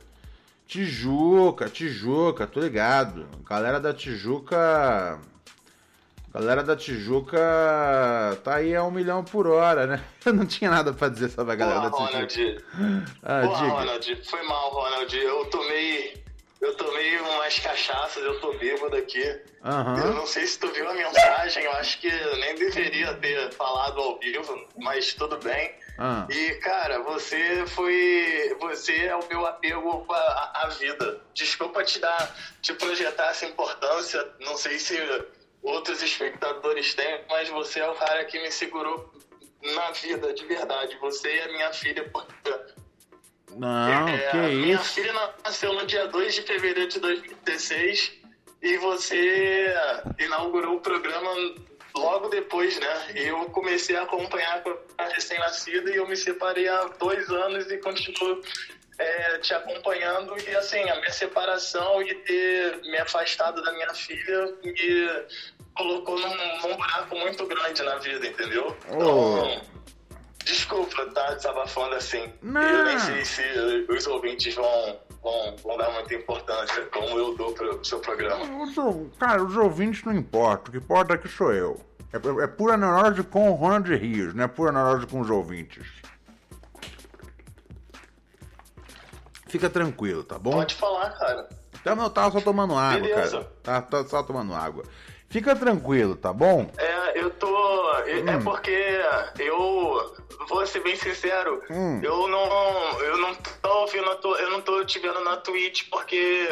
[0.67, 3.27] Tijuca, Tijuca, tô ligado.
[3.43, 5.19] Galera da Tijuca.
[6.33, 7.37] Galera da Tijuca
[8.43, 10.03] tá aí a um milhão por hora, né?
[10.25, 12.63] Eu não tinha nada pra dizer sobre a galera Porra, da Tijuca.
[12.73, 13.05] Ronald.
[13.23, 13.71] Ah, Porra, diga.
[13.73, 14.29] Ronald.
[14.29, 15.17] Foi mal, Ronald.
[15.17, 16.21] Eu tomei.
[16.61, 19.19] Eu tomei umas cachaças, eu tô bêbado aqui.
[19.19, 19.41] Eu
[19.71, 20.13] Aham.
[20.13, 23.99] não sei se tu viu a mensagem, eu acho que eu nem deveria ter falado
[23.99, 25.73] ao vivo, mas tudo bem.
[25.97, 26.27] Ah.
[26.29, 28.55] E, cara, você foi.
[28.61, 31.19] Você é o meu apego à, à vida.
[31.33, 34.23] Desculpa te dar, te projetar essa importância.
[34.39, 34.95] Não sei se
[35.63, 39.13] outros espectadores têm, mas você é o cara que me segurou
[39.61, 40.97] na vida, de verdade.
[40.99, 42.55] Você e a minha filha, porque
[43.55, 44.93] Não, é, que minha isso.
[44.93, 48.13] filha nasceu no dia 2 de fevereiro de 2016
[48.61, 49.73] e você
[50.19, 51.29] inaugurou o programa
[51.95, 53.11] logo depois, né?
[53.15, 54.63] Eu comecei a acompanhar
[54.97, 58.41] a recém-nascida e eu me separei há dois anos e continuo
[59.01, 60.35] é, te acompanhando.
[60.39, 65.25] E assim, a minha separação e ter me afastado da minha filha me
[65.75, 68.75] colocou num, num buraco muito grande na vida, entendeu?
[68.87, 69.61] Então,
[70.43, 72.31] Desculpa, tá desabafando assim.
[72.41, 72.61] Não.
[72.61, 73.41] Eu nem sei se
[73.89, 78.45] os ouvintes vão, vão, vão dar muita importância, como eu dou pro seu programa.
[79.19, 80.69] Cara, os ouvintes não importam.
[80.69, 81.79] O que importa é que sou eu.
[82.11, 85.87] É, é pura neurose com o Ronald Rios, não é pura neurose com os ouvintes.
[89.51, 90.51] Fica tranquilo, tá bom?
[90.51, 91.49] Pode falar, cara.
[91.81, 93.31] Então, eu tava só tomando água, Beleza.
[93.39, 93.51] cara.
[93.61, 94.85] Tava, tava só tomando água.
[95.29, 96.71] Fica tranquilo, tá bom?
[96.77, 97.91] É, eu tô.
[98.05, 99.01] É é porque
[99.39, 100.15] eu.
[100.47, 101.99] Vou ser bem sincero, Hum.
[102.01, 102.99] eu não.
[103.01, 106.47] Eu não tô ouvindo a tua, Eu não tô te vendo na Twitch porque.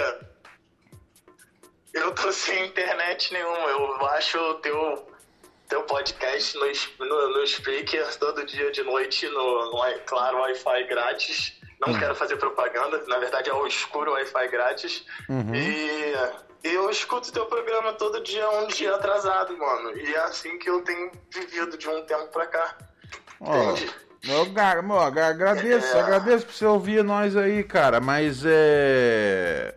[1.94, 3.58] Eu tô sem internet nenhuma.
[3.70, 5.08] Eu acho o teu.
[5.70, 11.59] Teu podcast no, no, no Spreaker todo dia de noite, no, no claro, Wi-Fi grátis.
[11.80, 15.06] Não quero fazer propaganda, na verdade é o escuro Wi-Fi grátis.
[15.54, 16.14] E
[16.64, 19.98] eu escuto teu programa todo dia, um dia atrasado, mano.
[19.98, 22.76] E é assim que eu tenho vivido de um tempo pra cá.
[23.40, 23.90] Ó, Entendi.
[24.28, 26.02] eu, agra- agradeço, É.
[26.02, 29.74] agradeço por você ouvir nós aí, cara, mas é.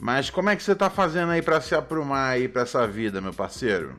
[0.00, 3.20] Mas como é que você tá fazendo aí pra se aprumar aí pra essa vida,
[3.20, 3.94] meu parceiro?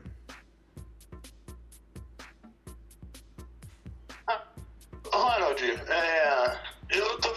[5.12, 6.56] Ronald, é,
[6.90, 7.29] eu tô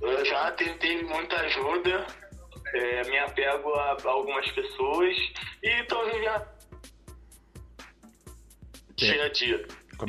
[0.00, 2.06] Eu já tentei muita ajuda,
[2.74, 5.16] é, me apego a, a algumas pessoas
[5.62, 6.46] e tô vivendo
[8.96, 9.66] dia a dia.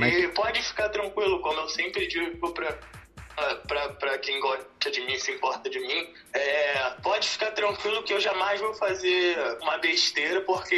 [0.08, 5.02] É que- E pode ficar tranquilo, como eu sempre digo pra, pra quem gosta de
[5.02, 9.78] mim, se importa de mim, é, pode ficar tranquilo que eu jamais vou fazer uma
[9.78, 10.76] besteira, porque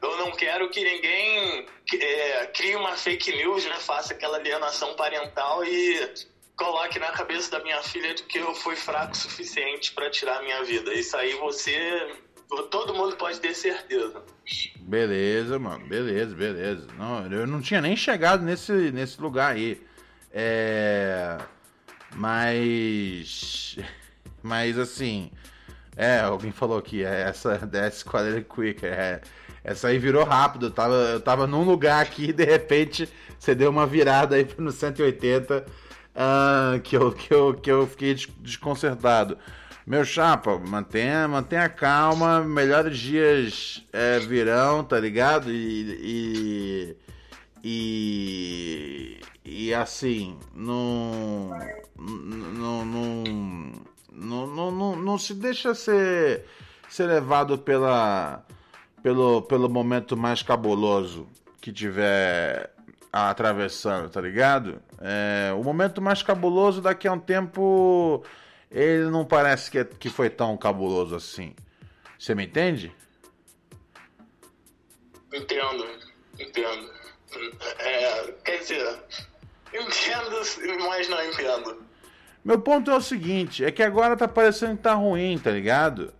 [0.00, 1.66] eu não quero que ninguém
[2.00, 3.76] é, crie uma fake news, né?
[3.80, 6.14] Faça aquela alienação parental e
[6.56, 10.38] coloque na cabeça da minha filha de que eu fui fraco o suficiente pra tirar
[10.38, 10.92] a minha vida.
[10.92, 12.16] Isso aí você.
[12.70, 14.22] Todo mundo pode ter certeza.
[14.80, 16.86] Beleza, mano, beleza, beleza.
[16.96, 19.80] Não, eu não tinha nem chegado nesse, nesse lugar aí.
[20.32, 21.38] É.
[22.14, 23.76] Mas.
[24.42, 25.30] Mas assim.
[25.96, 29.20] É, alguém falou aqui, é, essa dessa Squadron Quick, é,
[29.62, 30.66] essa aí virou rápido.
[30.66, 34.46] Eu tava, eu tava num lugar aqui e de repente você deu uma virada aí
[34.58, 35.64] no 180
[36.14, 39.36] ah, que, eu, que, eu, que eu fiquei des- desconcertado.
[39.86, 45.50] Meu chapa, mantenha, mantenha calma, melhores dias é, virão, tá ligado?
[45.52, 46.96] E,
[47.62, 51.50] e, e, e assim, não,
[51.98, 53.24] não, não,
[54.10, 56.46] não, não, não, não se deixa ser,
[56.88, 58.42] ser levado pela,
[59.02, 61.26] pelo, pelo momento mais cabuloso
[61.60, 62.73] que tiver
[63.14, 64.82] atravessando, tá ligado?
[65.00, 68.24] É, o momento mais cabuloso daqui a um tempo
[68.70, 71.54] ele não parece que, é- que foi tão cabuloso assim.
[72.18, 72.92] Você me entende?
[75.32, 75.86] Entendo,
[76.40, 76.90] entendo.
[77.78, 78.98] É, quer dizer,
[79.72, 81.84] entendo, mas não entendo.
[82.44, 86.12] Meu ponto é o seguinte, é que agora tá parecendo que tá ruim, tá ligado?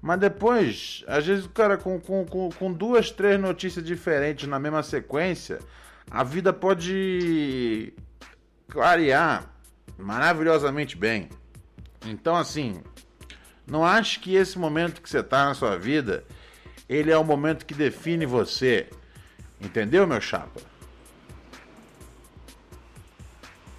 [0.00, 4.58] Mas depois, às vezes o cara com, com, com, com duas, três notícias diferentes na
[4.58, 5.58] mesma sequência,
[6.10, 7.92] a vida pode
[8.68, 9.50] clarear
[9.98, 11.28] maravilhosamente bem.
[12.06, 12.82] Então, assim,
[13.66, 16.24] não acho que esse momento que você tá na sua vida,
[16.88, 18.88] ele é o momento que define você.
[19.60, 20.60] Entendeu, meu chapa?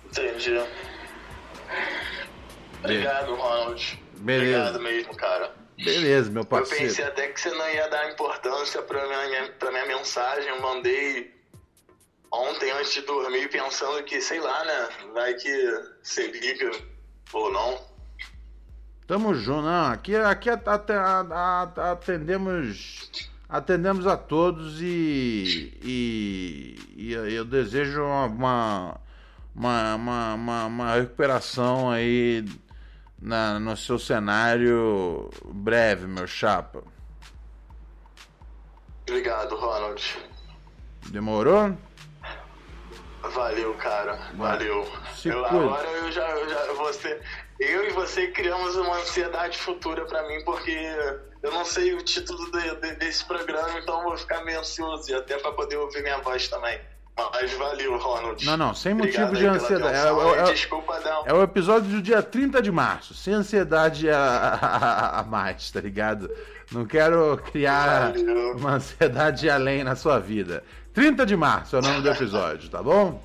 [0.07, 0.59] Entendi.
[2.83, 4.03] Obrigado, Ronald.
[4.17, 4.69] Beleza.
[4.69, 5.55] Obrigado mesmo, cara.
[5.77, 6.83] Beleza, meu Eu parceiro.
[6.85, 10.49] pensei até que você não ia dar importância pra minha, pra minha mensagem.
[10.49, 11.33] Eu mandei
[12.31, 14.89] ontem antes de dormir pensando que, sei lá, né?
[15.13, 15.49] Vai que
[16.01, 16.71] você liga
[17.33, 17.79] ou não.
[19.07, 19.91] Tamo junto, não.
[19.91, 28.99] Aqui, aqui at- at- at- atendemos, atendemos a todos e, e, e eu desejo uma,
[29.55, 32.45] uma, uma, uma, uma recuperação aí
[33.19, 36.83] na, no seu cenário breve, meu chapa.
[39.07, 40.17] Obrigado, Ronald.
[41.07, 41.75] Demorou?
[43.21, 44.19] Valeu, cara.
[44.35, 44.87] Valeu.
[45.25, 47.19] Eu- agora eu já, eu já você,
[47.59, 50.71] eu e você criamos uma ansiedade futura pra mim, porque
[51.43, 55.09] eu não sei o título de- de- desse programa, então eu vou ficar meio ansioso,
[55.11, 56.79] e até pra poder ouvir minha voz também.
[57.33, 58.45] Mas valeu, Ronald.
[58.45, 59.97] Não, não, sem Obrigado motivo aí de ansiedade.
[59.97, 64.09] É- é- é- Desculpa dar É o episódio do dia 30 de março, sem ansiedade
[64.09, 66.31] a, a- a mais, tá ligado?
[66.71, 68.55] Não quero criar Valeu.
[68.55, 70.63] uma ansiedade além na sua vida.
[70.99, 73.23] 30 de março é o nome do episódio, tá bom?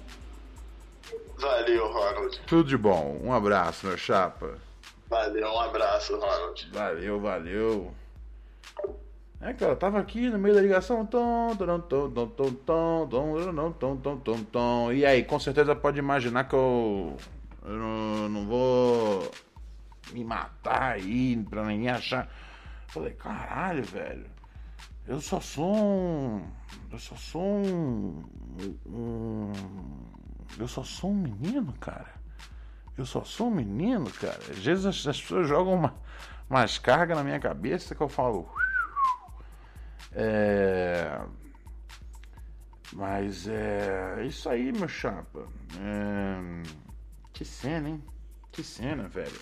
[1.36, 2.40] Valeu, Ronald.
[2.46, 3.18] Tudo de bom.
[3.20, 4.54] Um abraço, meu chapa.
[5.08, 6.70] Valeu, um abraço, Ronald.
[6.72, 7.92] Valeu, valeu.
[9.40, 11.04] É, cara, tava aqui no meio da ligação.
[11.04, 14.92] Tom, tom, tom, tom, tom, tom, tom, tom, tom, tom, tom, tom.
[14.92, 17.16] E aí, com certeza pode imaginar que eu,
[17.64, 19.32] eu não, não vou
[20.12, 22.32] me matar aí pra ninguém achar.
[22.86, 24.26] Falei, caralho, velho.
[25.08, 26.46] Eu só sou um.
[26.94, 28.24] Eu só sou um.
[28.86, 29.52] um
[30.56, 32.14] eu só sou um menino, cara.
[32.96, 34.38] Eu só sou um menino, cara.
[34.48, 35.94] Às vezes as, as pessoas jogam uma,
[36.48, 38.48] umas cargas na minha cabeça que eu falo.
[40.12, 41.20] É.
[42.92, 44.24] Mas é.
[44.24, 45.48] Isso aí, meu chapa.
[45.80, 46.62] É,
[47.32, 48.04] Que cena, hein?
[48.52, 49.40] Que cena, velho.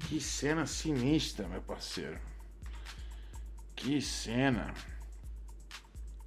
[0.00, 2.18] Que cena sinistra, meu parceiro.
[3.76, 4.74] Que cena.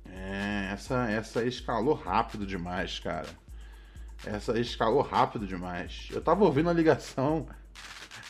[0.09, 3.29] É, essa, essa escalou rápido demais, cara.
[4.25, 6.07] Essa escalou rápido demais.
[6.11, 7.47] Eu tava ouvindo a ligação.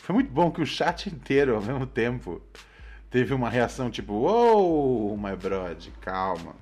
[0.02, 2.42] Foi muito bom que o chat inteiro, ao mesmo tempo,
[3.10, 6.54] teve uma reação tipo: Uou, my brother, calma.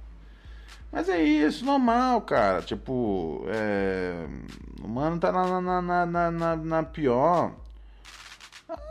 [0.91, 2.61] Mas é isso, normal, cara.
[2.63, 4.27] Tipo, é...
[4.83, 7.55] o mano tá na, na, na, na, na, na pior.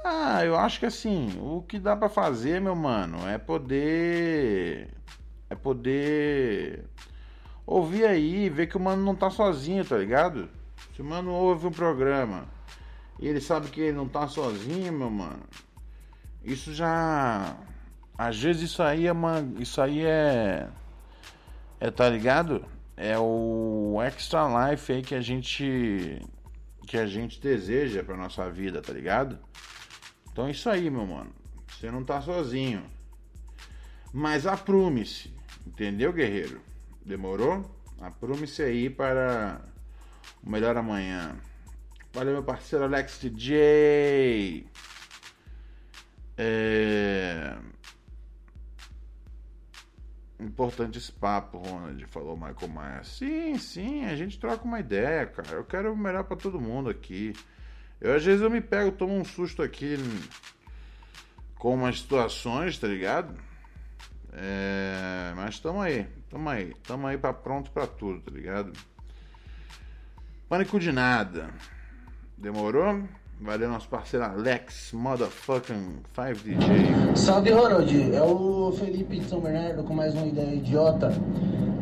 [0.04, 4.90] Ah, eu acho que assim, o que dá pra fazer, meu mano, é poder.
[5.52, 6.86] É poder
[7.66, 10.48] ouvir aí, ver que o mano não tá sozinho, tá ligado?
[10.96, 12.46] Se o mano ouve um programa
[13.20, 15.44] e ele sabe que ele não tá sozinho, meu mano,
[16.42, 17.58] isso já.
[18.18, 19.42] Às vezes isso aí é uma.
[19.60, 20.70] Isso aí é.
[21.82, 22.64] É, tá ligado?
[22.96, 26.22] É o extra life aí que a gente.
[26.88, 29.38] Que a gente deseja pra nossa vida, tá ligado?
[30.32, 31.32] Então é isso aí, meu mano.
[31.68, 32.84] Você não tá sozinho.
[34.14, 35.41] Mas aprume-se.
[35.66, 36.62] Entendeu, guerreiro?
[37.06, 37.70] Demorou?
[38.00, 39.62] Aprume-se aí para
[40.44, 41.36] o melhor amanhã.
[42.14, 44.68] Valeu, meu parceiro Alex DJ.
[46.38, 47.56] É...
[50.40, 53.04] Importante esse papo, Ronald, falou Michael Maia.
[53.04, 55.50] Sim, sim, a gente troca uma ideia, cara.
[55.52, 57.34] Eu quero o melhor pra todo mundo aqui.
[58.00, 59.96] Eu às vezes eu me pego, tomo um susto aqui
[61.56, 63.51] com umas situações, tá ligado?
[64.34, 68.72] É, mas tamo aí, tamo aí, tamo aí pra pronto pra tudo, tá ligado?
[70.48, 71.50] Pânico de nada.
[72.38, 73.02] Demorou?
[73.40, 77.16] Valeu nosso parceiro Alex, motherfucking 5DJ.
[77.16, 81.12] Salve Ronald, é o Felipe de São Bernardo com mais uma ideia idiota.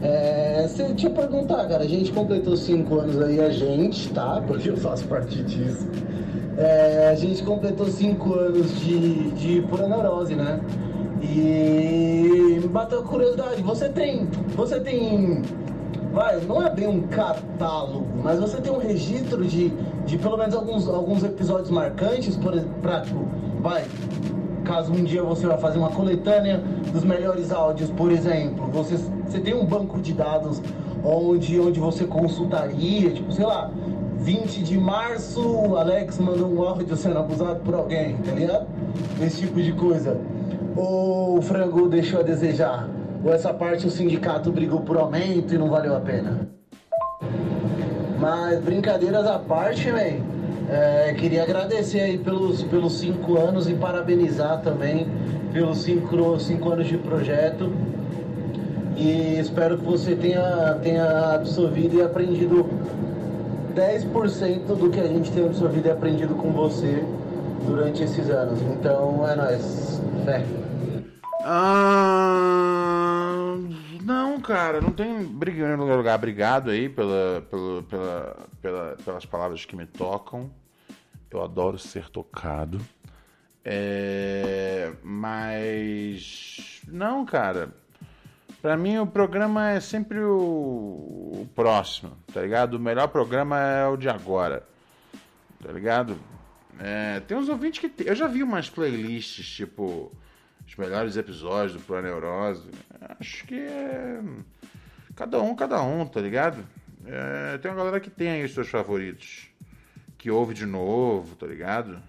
[0.01, 4.41] É, se- deixa eu perguntar, cara, a gente completou 5 anos aí, a gente, tá?
[4.47, 5.85] Porque eu faço parte disso.
[6.57, 10.61] É, a gente completou 5 anos de, de pura neurose, né?
[11.21, 14.27] E bateu curiosidade, você tem.
[14.55, 15.41] Você tem.
[16.13, 19.69] Vai, não é bem um catálogo, mas você tem um registro de,
[20.05, 23.27] de pelo menos alguns, alguns episódios marcantes, por exemplo, tipo,
[23.61, 23.85] vai,
[24.63, 29.39] caso um dia você vai fazer uma coletânea dos melhores áudios, por exemplo, você, você
[29.39, 30.59] tem um banco de dados
[31.03, 33.69] onde, onde você consultaria, tipo, sei lá,
[34.19, 35.41] 20 de março,
[35.75, 38.67] Alex mandou um áudio sendo abusado por alguém, tá ligado?
[39.21, 40.19] Esse tipo de coisa.
[40.75, 42.87] Ou o frango deixou a desejar?
[43.23, 46.47] Ou essa parte o sindicato brigou por aumento e não valeu a pena?
[48.19, 50.23] Mas brincadeiras à parte, velho.
[51.17, 55.07] queria agradecer aí pelos, pelos cinco anos e parabenizar também
[55.51, 57.71] pelos cinco, cinco anos de projeto.
[58.95, 62.65] E espero que você tenha, tenha absorvido e aprendido
[63.73, 67.03] 10% do que a gente tem absorvido e aprendido com você
[67.65, 68.61] durante esses anos.
[68.61, 70.01] Então é nóis.
[70.25, 70.43] Fé.
[72.21, 73.55] Ah,
[74.03, 76.15] não, cara, não tem briga em lugar.
[76.15, 80.49] Obrigado aí pela, pela, pela, pela- pelas palavras que me tocam.
[81.31, 82.79] Eu adoro ser tocado.
[83.63, 86.81] É, mas.
[86.87, 87.69] Não, cara.
[88.61, 92.73] Pra mim o programa é sempre o, o próximo, tá ligado?
[92.73, 94.63] O melhor programa é o de agora,
[95.63, 96.17] tá ligado?
[96.77, 97.89] É, tem uns ouvintes que.
[97.89, 100.11] tem- Eu já vi umas playlists, tipo.
[100.67, 102.69] Os melhores episódios do Pro Neurose.
[103.19, 104.21] Acho que é.
[105.15, 106.63] Cada um, cada um, tá ligado?
[107.05, 109.47] É, tem uma galera que tem aí os seus favoritos.
[110.17, 111.99] Que ouve de novo, tá ligado?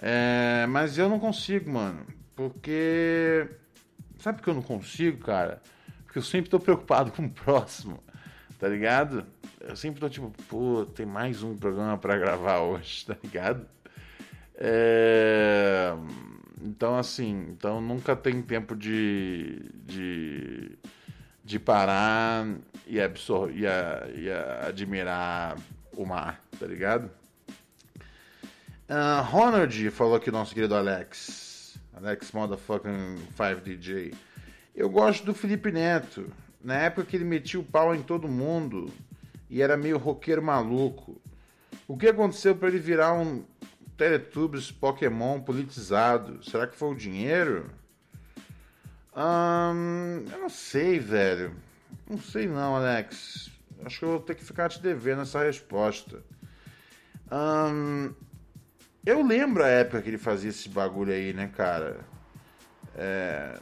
[0.00, 2.06] É, mas eu não consigo, mano.
[2.36, 3.48] Porque.
[4.18, 5.62] Sabe por que eu não consigo, cara?
[6.04, 8.02] Porque eu sempre tô preocupado com o próximo,
[8.58, 9.24] tá ligado?
[9.68, 13.66] Eu sempre tô tipo, pô, tem mais um programa pra gravar hoje, tá ligado?
[14.56, 15.92] É,
[16.62, 19.60] Então, assim, então nunca tem tempo de.
[19.84, 20.72] de,
[21.44, 22.46] de parar
[22.86, 25.56] e, absor e, a- e a- admirar
[25.96, 27.10] o mar, tá ligado?
[28.88, 31.78] Ah, Ronald falou aqui, nosso querido Alex.
[31.94, 34.14] Alex Motherfucking 5DJ.
[34.74, 36.32] Eu gosto do Felipe Neto.
[36.64, 38.90] Na época que ele metia o pau em todo mundo
[39.50, 41.20] e era meio roqueiro maluco.
[41.86, 43.44] O que aconteceu para ele virar um
[43.96, 46.42] Teletubbies Pokémon politizado?
[46.44, 47.70] Será que foi o dinheiro?
[49.14, 51.56] Ahn, eu não sei, velho.
[52.08, 53.50] Não sei não, Alex.
[53.84, 56.22] Acho que eu vou ter que ficar te devendo essa resposta.
[57.30, 58.12] Ahn,
[59.04, 62.00] eu lembro a época que ele fazia esse bagulho aí, né, cara?
[62.94, 63.58] É,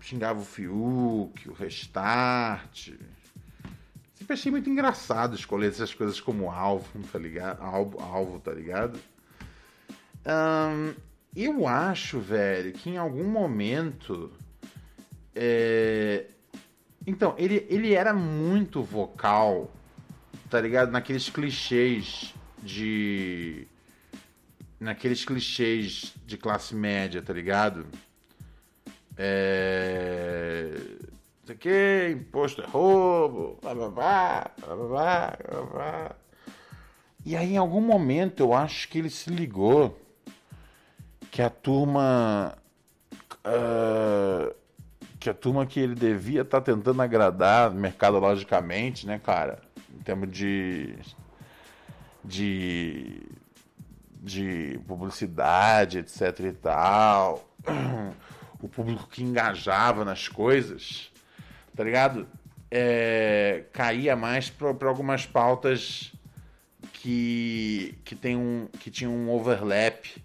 [0.00, 2.90] xingava o Fiuk, o Restart.
[4.28, 7.62] Sempre achei muito engraçado escolher essas coisas como alvo, tá ligado?
[7.62, 9.00] Alvo, alvo tá ligado?
[10.22, 10.92] Ahn,
[11.34, 14.30] eu acho, velho, que em algum momento.
[15.34, 16.26] é,
[17.06, 19.72] Então, ele, ele era muito vocal,
[20.50, 20.90] tá ligado?
[20.90, 23.66] Naqueles clichês de.
[24.78, 27.86] Naqueles clichês de classe média, tá ligado?
[29.16, 30.74] É.
[31.48, 36.16] Isso aqui, imposto é roubo, blá blá blá, blá blá blá, blá.
[37.24, 39.98] E aí, em algum momento, eu acho que ele se ligou
[41.30, 42.54] que a turma.
[43.42, 44.54] ah,
[45.18, 49.58] que a turma que ele devia estar tentando agradar mercadologicamente, né, cara?
[49.90, 50.98] Em termos de.
[52.22, 53.22] de.
[54.20, 57.48] de publicidade, etc e tal.
[58.60, 61.12] O público que engajava nas coisas,
[61.78, 62.26] tá ligado?
[62.72, 66.12] É, caía mais para algumas pautas
[66.92, 70.20] que, que, tem um, que tinham um overlap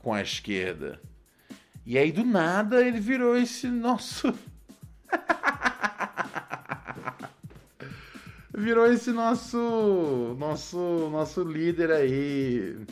[0.00, 1.00] com a esquerda.
[1.86, 4.34] E aí, do nada, ele virou esse nosso.
[8.52, 10.34] virou esse nosso.
[10.36, 12.84] Nosso, nosso líder aí.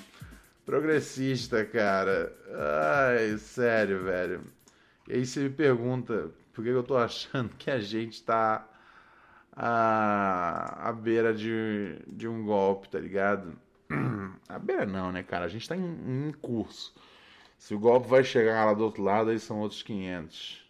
[0.65, 2.33] Progressista, cara.
[3.09, 4.41] Ai, sério, velho.
[5.09, 8.69] E aí você me pergunta por que eu tô achando que a gente tá
[9.53, 13.57] à, à beira de, de um golpe, tá ligado?
[14.49, 15.47] À beira não, né, cara?
[15.47, 16.95] A gente tá em, em curso.
[17.57, 20.63] Se o golpe vai chegar lá do outro lado, aí são outros 500.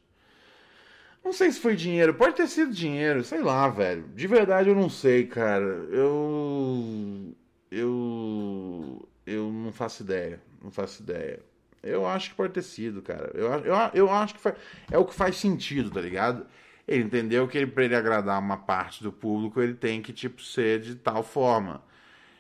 [1.25, 4.09] Não sei se foi dinheiro, pode ter sido dinheiro, sei lá, velho.
[4.09, 5.65] De verdade eu não sei, cara.
[5.65, 7.35] Eu.
[7.71, 9.09] Eu.
[9.25, 10.43] Eu não faço ideia.
[10.63, 11.41] Não faço ideia.
[11.83, 13.31] Eu acho que pode ter sido, cara.
[13.35, 14.41] Eu, eu, eu acho que
[14.91, 16.47] é o que faz sentido, tá ligado?
[16.87, 20.43] Ele entendeu que ele, pra ele agradar uma parte do público, ele tem que, tipo,
[20.43, 21.83] ser de tal forma.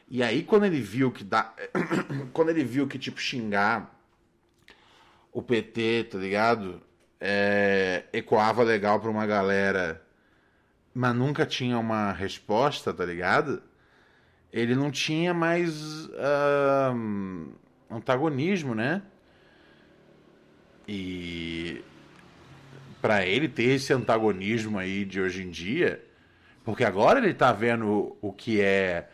[0.09, 1.53] E aí, quando ele viu que dá.
[2.33, 3.99] quando ele viu que, tipo, xingar
[5.33, 6.81] o PT, tá ligado?
[7.21, 10.03] É, ecoava legal pra uma galera,
[10.93, 13.63] mas nunca tinha uma resposta, tá ligado?
[14.53, 17.53] Ele não tinha mais ahn,
[17.91, 19.03] antagonismo, né?
[20.95, 21.83] E
[23.01, 26.05] pra ele ter esse antagonismo aí de hoje em dia,
[26.63, 29.09] porque agora ele tá vendo o que é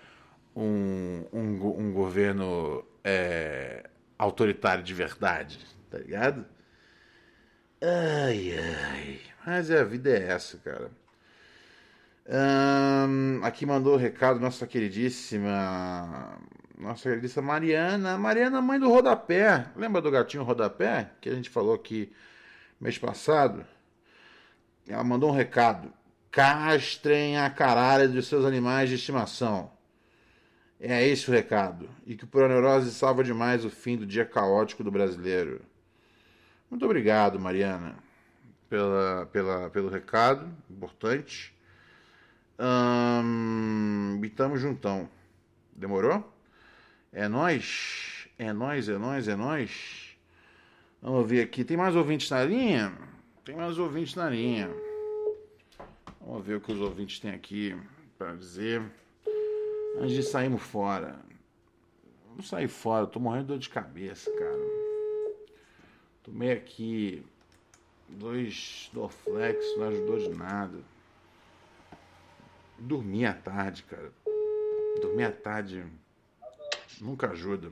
[0.57, 6.45] um, um, um governo é, autoritário de verdade, tá ligado?
[7.81, 9.21] Ai, ai.
[9.47, 10.91] Mas é, a vida é essa, cara.
[13.45, 16.41] Aqui mandou o recado nossa queridíssima.
[16.79, 18.17] Nossa queridíssima Mariana.
[18.17, 19.67] Mariana, mãe do rodapé.
[19.75, 21.11] Lembra do gatinho rodapé?
[21.21, 22.13] Que a gente falou aqui
[22.81, 23.67] mês passado?
[24.87, 25.93] Ela mandou um recado.
[26.31, 29.73] Castrem a caralho dos seus animais de estimação.
[30.79, 31.91] É esse o recado.
[32.07, 35.61] E que o Proneurose salva demais o fim do dia caótico do brasileiro.
[36.71, 37.97] Muito obrigado, Mariana.
[38.69, 41.53] pela, pela, pelo recado, importante.
[42.57, 45.09] Ahn, e tamo juntão.
[45.75, 46.38] Demorou?
[47.13, 48.29] É nóis?
[48.39, 50.17] É nóis, é nóis, é nóis.
[51.01, 51.65] Vamos ver aqui.
[51.65, 52.93] Tem mais ouvintes na linha?
[53.45, 54.71] Tem mais ouvintes na linha.
[56.21, 57.75] Vamos ver o que os ouvintes têm aqui
[58.19, 58.83] para dizer.
[59.99, 61.19] Antes de sairmos fora.
[62.29, 63.07] Vamos sair fora.
[63.07, 64.79] Tô morrendo de dor de cabeça, cara.
[66.23, 67.25] Tomei aqui
[68.09, 70.79] dois Dorflex, não ajudou de nada.
[72.79, 74.13] Dormi à tarde, cara.
[75.01, 75.85] Dormir à tarde
[77.01, 77.71] nunca ajuda.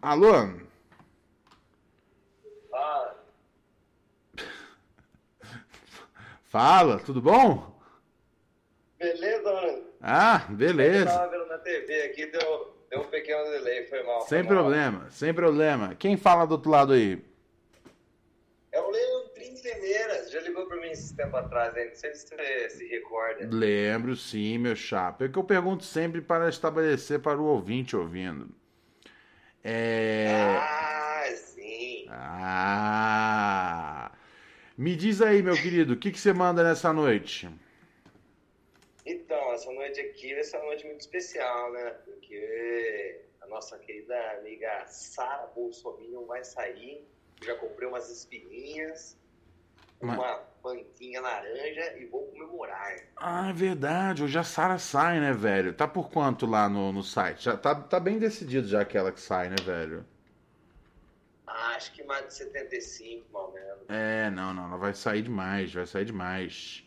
[0.00, 0.32] Alô?
[2.72, 3.14] Ah,
[6.44, 7.76] Fala, tudo bom?
[8.98, 9.84] beleza, mano?
[10.00, 11.06] Ah, Eu beleza.
[11.10, 14.20] tava vendo na TV aqui, deu, deu um pequeno delay, foi mal.
[14.22, 14.62] Sem foi mal.
[14.64, 15.94] problema, sem problema.
[15.94, 17.22] Quem fala do outro lado aí?
[18.72, 19.56] É o Leandrinho
[20.66, 21.88] Mim esse tempo atrás, hein?
[21.88, 23.48] Não sei se você se recorda.
[23.50, 25.24] Lembro sim, meu chapa.
[25.24, 28.48] É o que eu pergunto sempre para estabelecer para o ouvinte ouvindo.
[29.62, 30.56] É.
[30.60, 32.06] Ah, sim.
[32.10, 34.12] Ah!
[34.76, 37.48] Me diz aí, meu querido, o que, que você manda nessa noite?
[39.04, 41.90] Então, essa noite aqui vai ser uma noite muito especial, né?
[42.04, 47.04] Porque a nossa querida amiga Sara Bolsonaro vai sair.
[47.42, 49.16] Já comprei umas espinhas,
[50.00, 52.96] Mas- uma panquinha laranja e vou comemorar.
[53.16, 54.22] Ah, é verdade.
[54.22, 55.72] Hoje a Sara sai, né, velho?
[55.72, 57.44] Tá por quanto lá no, no site?
[57.44, 60.04] Já tá, tá bem decidido já aquela que sai, né, velho?
[61.46, 63.78] Ah, acho que mais de 75, mais ou menos.
[63.88, 66.84] É, não, não, ela vai sair demais, vai sair demais.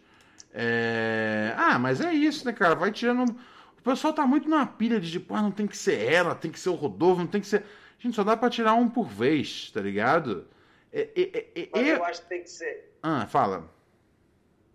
[0.54, 1.54] É...
[1.58, 2.76] Ah, mas é isso, né, cara?
[2.76, 3.30] Vai tirando.
[3.32, 6.52] O pessoal tá muito numa pilha de tipo, ah, não tem que ser ela, tem
[6.52, 7.64] que ser o Rodolfo, não tem que ser.
[7.98, 10.48] Gente, só dá pra tirar um por vez, tá ligado?
[10.94, 11.22] É, é,
[11.56, 12.91] é, é, Mas eu acho que tem que ser.
[13.04, 13.70] Ah, fala.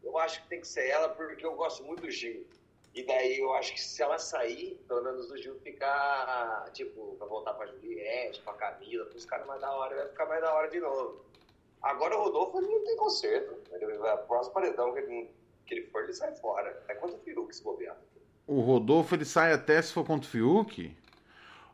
[0.02, 2.46] Eu acho que tem que ser ela porque eu gosto muito do Gil.
[2.94, 7.26] E daí eu acho que se ela sair, pelo menos o Gil ficar, tipo, pra
[7.26, 10.68] voltar pra Juliette, pra Camila, pros caras mais da hora, vai ficar mais da hora
[10.70, 11.24] de novo.
[11.82, 13.54] Agora o Rodolfo ele não tem conserto.
[13.72, 15.30] Ele, vai- o próximo paredão que ele,
[15.66, 16.70] que ele for, ele sai fora.
[16.70, 17.96] Até quanto o Fiuk se bobear.
[18.46, 20.96] O Rodolfo ele sai até se for contra o Fiuk?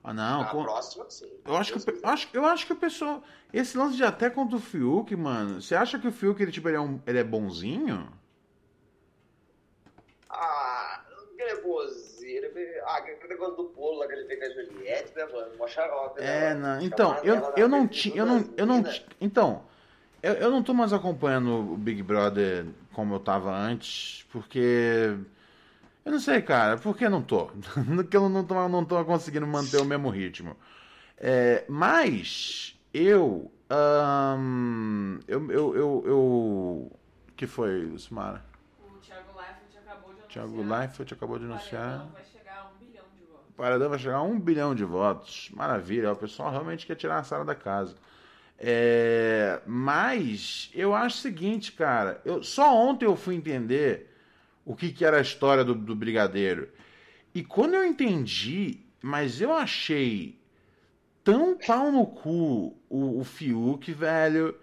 [0.04, 0.44] Ah, não.
[0.46, 1.30] Com- próxima, sim.
[1.44, 3.22] Eu acho, que, eu acho, eu acho que o pessoal.
[3.52, 5.60] Esse lance de até contra o Fiuk, mano.
[5.60, 8.08] Você acha que o Fiuk ele, tipo, ele, é, um, ele é bonzinho?
[10.28, 11.00] Ah,
[11.38, 12.44] ele é boazinho.
[12.44, 12.80] Ele...
[12.86, 15.56] Ah, aquele negócio do bolo lá que ele fez com a Juliette, né, mano?
[15.56, 16.60] Mó xarope, né, É, mano?
[16.66, 16.82] não.
[16.82, 18.16] Então, eu, eu não tinha.
[18.16, 19.62] Eu não, eu não ti- Então,
[20.22, 25.16] eu, eu não tô mais acompanhando o Big Brother como eu tava antes, porque.
[26.04, 27.46] Eu não sei, cara, por que não tô?
[27.96, 30.56] Porque eu não tô, não tô conseguindo manter o mesmo ritmo.
[31.16, 33.50] É, mas eu,
[35.28, 35.50] eu.
[35.50, 35.74] Eu.
[35.76, 36.02] Eu.
[36.04, 36.92] eu.
[37.36, 38.44] que foi, Sumara?
[38.80, 40.28] O Thiago Leifert acabou de anunciar.
[40.28, 41.98] Thiago Leifert acabou de anunciar.
[41.98, 43.48] Paredão vai chegar a um bilhão de votos.
[43.48, 45.50] O Paredão vai chegar a um bilhão de votos.
[45.54, 47.94] Maravilha, o pessoal realmente quer tirar a Sara da casa.
[48.58, 52.20] É, mas eu acho o seguinte, cara.
[52.24, 54.11] Eu, só ontem eu fui entender
[54.64, 56.68] o que, que era a história do, do Brigadeiro.
[57.34, 60.38] E quando eu entendi, mas eu achei
[61.24, 64.56] tão pau no cu o, o Fiuk, velho,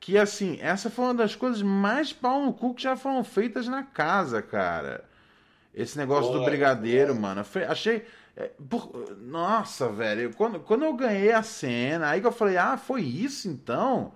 [0.00, 3.68] que assim, essa foi uma das coisas mais pau no cu que já foram feitas
[3.68, 5.04] na casa, cara.
[5.74, 7.14] Esse negócio do Foi, brigadeiro, foi.
[7.14, 7.44] mano.
[7.68, 8.04] Achei.
[8.36, 10.34] é, por- nossa, velho.
[10.34, 14.12] Quando, quando eu ganhei a cena, aí que eu falei, ah, foi isso então?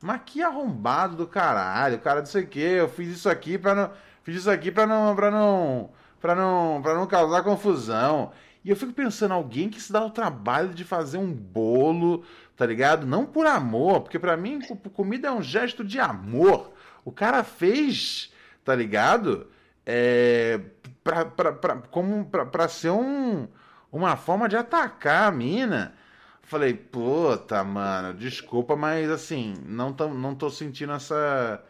[0.00, 2.60] Mas que arrombado do caralho, cara, não sei o que.
[2.60, 3.90] Eu fiz isso aqui pra não.
[4.26, 5.14] Fiz isso aqui pra não.
[5.14, 5.90] pra não.
[6.20, 6.80] pra não.
[6.82, 8.32] pra não causar confusão.
[8.64, 12.24] E eu fico pensando, alguém que se dá o trabalho de fazer um bolo,
[12.56, 13.06] tá ligado?
[13.06, 16.72] Não por amor, porque pra mim co- comida é um gesto de amor.
[17.04, 18.32] O cara fez,
[18.64, 19.46] tá ligado?
[19.86, 20.60] É,
[21.04, 23.46] pra, pra, pra, como pra, pra ser um,
[23.92, 25.94] uma forma de atacar a mina.
[26.42, 31.62] Falei, puta, mano, desculpa, mas assim, não tô, não tô sentindo essa,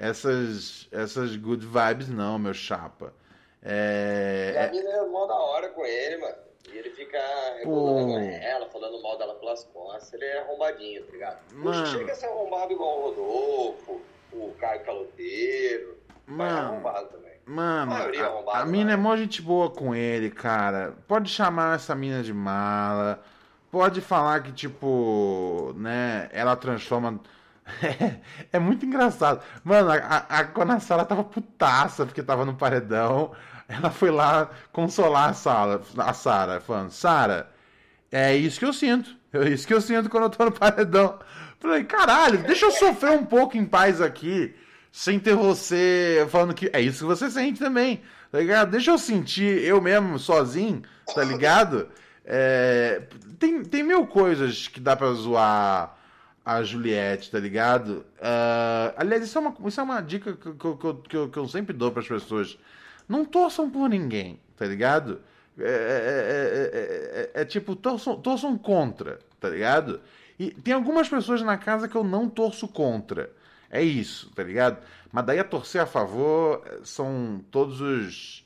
[0.00, 3.12] essas, essas good vibes, não, meu chapa.
[3.62, 6.34] E a É, mina é mó da hora com ele, mano.
[6.72, 7.18] E ele fica
[7.58, 10.12] rebolando ela, falando mal dela pelas costas.
[10.14, 11.38] Ele é arrombadinho, tá ligado?
[11.54, 11.76] Mano.
[11.78, 14.00] Não chega a ser arrombado igual o Rodolfo,
[14.32, 15.98] o Caio Caloteiro.
[16.26, 16.68] Mas é Mano.
[16.72, 17.30] arrombado também.
[17.44, 20.94] Mano, A é a, a mina é mó gente boa com ele, cara.
[21.08, 23.20] Pode chamar essa mina de mala.
[23.70, 27.20] Pode falar que, tipo, né, ela transforma.
[28.52, 29.42] É, muito engraçado.
[29.64, 33.32] Mano, a, a, a- quando a Sara tava putaça porque tava no paredão,
[33.68, 37.50] ela foi lá consolar a Sara, a Sara, falando: Sara,
[38.10, 39.14] é isso que eu sinto.
[39.32, 41.18] É isso que eu sinto quando eu tô no paredão.
[41.60, 44.54] Falei, caralho, deixa eu sofrer um pouco em paz aqui,
[44.90, 48.00] sem ter você falando que é isso que você sente também,
[48.32, 48.70] tá ligado?
[48.70, 50.82] Deixa eu sentir eu mesmo, sozinho,
[51.14, 51.88] tá ligado?
[52.24, 53.02] É,
[53.38, 55.96] tem, tem mil coisas que dá pra zoar
[56.56, 58.04] a Juliette, tá ligado?
[58.20, 60.76] Ah, aliás, isso é, uma, isso é uma dica que, que,
[61.08, 62.58] que que eu, sempre dou pras pessoas.
[63.08, 65.20] Não torçam por ninguém, tá ligado?
[65.58, 70.00] É, é- é- é- é- é tipo, torçam, torçam contra, tá ligado?
[70.38, 73.30] E tem algumas pessoas na casa que eu não torço contra.
[73.70, 74.78] É isso, tá ligado?
[75.12, 78.44] Mas daí a torcer a favor eh, são todos os.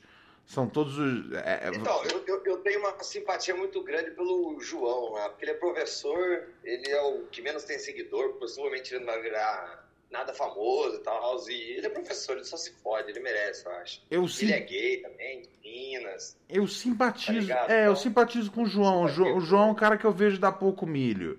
[0.55, 1.33] São todos os.
[1.33, 5.27] é- é- Então, eu, eu, eu tenho uma simpatia muito grande pelo João, né?
[5.27, 9.21] porque ele é professor, ele é o que menos tem seguidor, possivelmente ele não vai
[9.21, 11.37] virar nada famoso e tal.
[11.49, 14.01] E ele é professor, ele só se fode, ele merece, eu acho.
[14.09, 14.49] Eu Ele sim.
[14.51, 16.37] é gay também, de Minas.
[16.49, 17.49] Eu simpatizo.
[17.49, 19.03] Tá é, eu Então, simpatizo com o João.
[19.03, 21.37] O, Jo- o João é um cara que eu vejo dar pouco milho.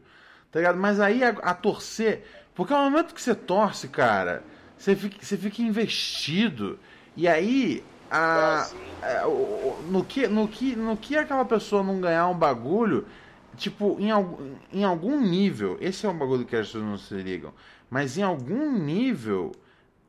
[0.52, 0.76] Tá ligado?
[0.76, 2.22] Mas aí a, a torcer.
[2.54, 4.44] Porque ao momento que você torce, cara,
[4.76, 6.78] você fica, você fica investido.
[7.16, 7.82] E aí.
[8.10, 8.76] A, Assim.
[9.02, 13.06] é, o- o- no, que, no, que, no que aquela pessoa não ganhar um bagulho,
[13.56, 17.14] tipo, em, algum- em algum nível, esse é um bagulho que as pessoas não se
[17.14, 17.52] ligam,
[17.90, 19.52] mas em algum nível,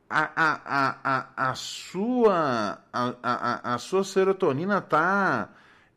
[0.08, 0.98] a, a, a,
[1.44, 5.50] a, a sua a, a, a sua serotonina tá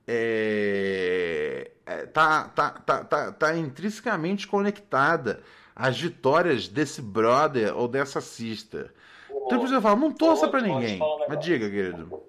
[0.07, 5.41] é, é, tá, tá, tá, tá, tá intrinsecamente conectada
[5.75, 8.91] às vitórias desse brother ou dessa sister.
[9.51, 11.01] Então por isso eu falo, não torça pra Pode ninguém.
[11.01, 12.23] um Mas diga, querido.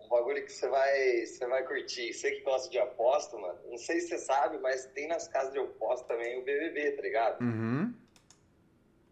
[0.00, 2.14] Um bagulho que você vai, você vai curtir.
[2.14, 3.58] Você que gosta de aposta, mano.
[3.68, 7.02] Não sei se você sabe, mas tem nas casas de aposta também o BBB, tá
[7.02, 7.42] ligado?
[7.42, 7.92] Uhum.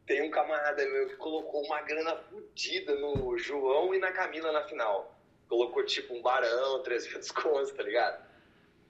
[0.06, 4.62] Tem um camarada meu que colocou uma grana fodida no João e na Camila na
[4.64, 5.14] final.
[5.48, 8.24] Colocou tipo um barão, 300 contos, tá ligado?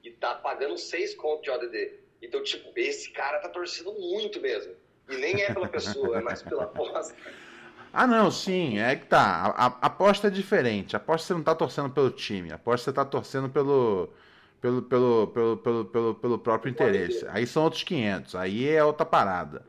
[0.05, 1.99] E tá pagando 6 contos de ODD.
[2.23, 4.75] Então, tipo, esse cara tá torcendo muito mesmo.
[5.09, 7.15] E nem é pela pessoa, é mais pela aposta.
[7.95, 9.55] Ah, não, sim, é que tá.
[9.57, 10.97] A, a- aposta é diferente.
[10.97, 12.51] A aposta você não tá torcendo pelo time.
[12.51, 14.09] A aposta você tá torcendo pelo.
[14.61, 17.27] Pelo, pelo, pelo, pelo, pelo, pelo próprio interesse.
[17.29, 18.35] Aí são outros 500.
[18.35, 19.63] Aí é outra parada.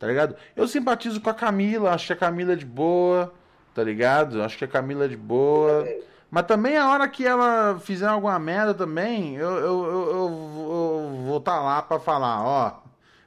[0.00, 0.34] Tá ligado?
[0.56, 1.92] Eu simpatizo com a Camila.
[1.92, 3.32] Acho que a Camila é de boa.
[3.74, 4.42] Tá ligado?
[4.42, 5.86] Acho que a Camila é de boa.
[6.30, 11.38] Mas também a hora que ela fizer alguma merda também, eu, eu, eu, eu, vou
[11.38, 12.82] estar lá pra falar, ó.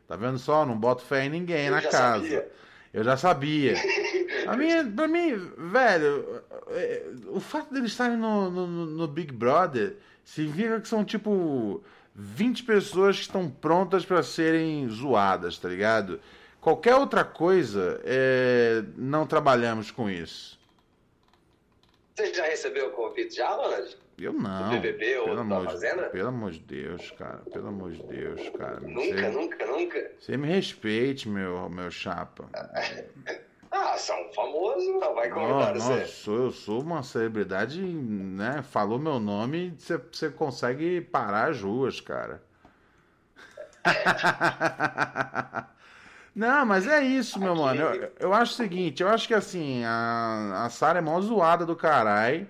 [0.07, 0.65] Tá vendo só?
[0.65, 1.97] Não boto fé em ninguém Eu na casa.
[2.23, 2.51] sabia.
[2.93, 3.75] Eu já sabia.
[4.47, 9.95] A mim, pra mim, velho, é, o fato deles estarem no, no, no Big Brother
[10.23, 11.83] significa que são tipo
[12.15, 16.19] 20 pessoas que estão prontas pra serem zoadas, tá ligado?
[16.61, 20.59] Qualquer outra coisa, é, não trabalhamos com isso.
[22.15, 23.97] Você já recebeu o convite já, Ronald?
[24.17, 24.69] Eu não.
[24.69, 26.03] Do BBB ou pelo da de, Fazenda?
[26.03, 27.41] pelo amor de Deus, cara.
[27.51, 28.79] Pelo amor de Deus, cara.
[28.79, 30.11] Nunca, Você, nunca, nunca.
[30.17, 32.45] você me respeite, meu, meu chapa.
[33.75, 35.93] Ah, são famosos, não vai Não, convidar não, você.
[35.93, 38.61] eu sou, eu sou uma celebridade, né?
[38.63, 42.41] Falou meu nome, você, você consegue parar as ruas, cara.
[46.35, 47.81] Não, mas é isso, meu mano.
[47.81, 51.65] Eu, eu acho o seguinte, eu acho que assim, a, a Sara é mó zoada
[51.65, 52.47] do caralho.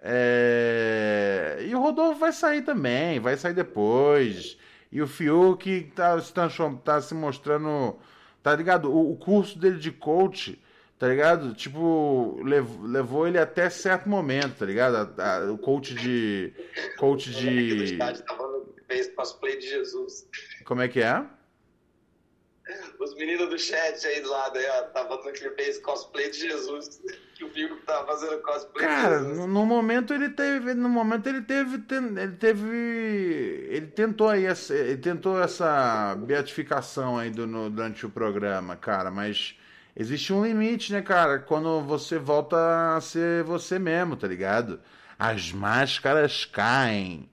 [0.00, 4.56] É, E o Rodolfo vai sair também, vai sair depois.
[4.92, 6.76] E o Fiuk tá transform...
[6.76, 7.96] tá se mostrando.
[8.42, 8.90] Tá ligado?
[8.92, 10.60] O, o curso dele de coach,
[10.98, 11.54] tá ligado?
[11.54, 15.12] Tipo, lev- levou ele até certo momento, tá ligado?
[15.18, 16.52] A- a- o coach de.
[16.98, 17.96] Coach de.
[17.98, 20.26] no fez cosplay de Jesus.
[20.64, 21.24] Como é que é?
[22.98, 26.30] Os meninos do chat aí do lado aí, ó, tava no que ele fez cosplay
[26.30, 27.00] de Jesus.
[27.36, 29.38] Que o Fico tava fazendo cosplay Cara, de Jesus.
[29.38, 31.76] no, no momento ele teve, no momento ele teve,
[32.16, 32.66] ele teve,
[33.70, 39.10] ele tentou aí, essa, ele tentou essa beatificação aí do, no- durante o programa, cara,
[39.12, 39.56] mas
[39.96, 44.78] existe um limite, né, cara, quando você volta a ser você mesmo, tá ligado?
[45.18, 47.28] As máscaras caem.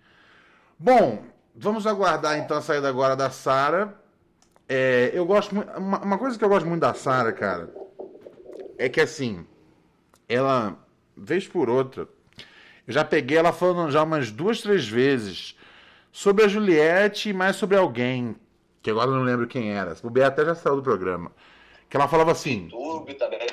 [0.79, 3.93] Bom, vamos aguardar então a saída agora da Sara.
[4.67, 7.69] É, eu gosto uma, uma coisa que eu gosto muito da Sara, cara,
[8.77, 9.45] é que assim,
[10.27, 10.77] ela,
[11.17, 12.07] vez por outra,
[12.87, 15.57] eu já peguei ela falando já umas duas, três vezes
[16.11, 18.35] sobre a Juliette e mais sobre alguém,
[18.81, 19.95] que agora eu não lembro quem era.
[20.03, 21.31] O Beto até já saiu do programa.
[21.93, 22.69] Que ela falava assim.
[22.71, 23.47] YouTube também.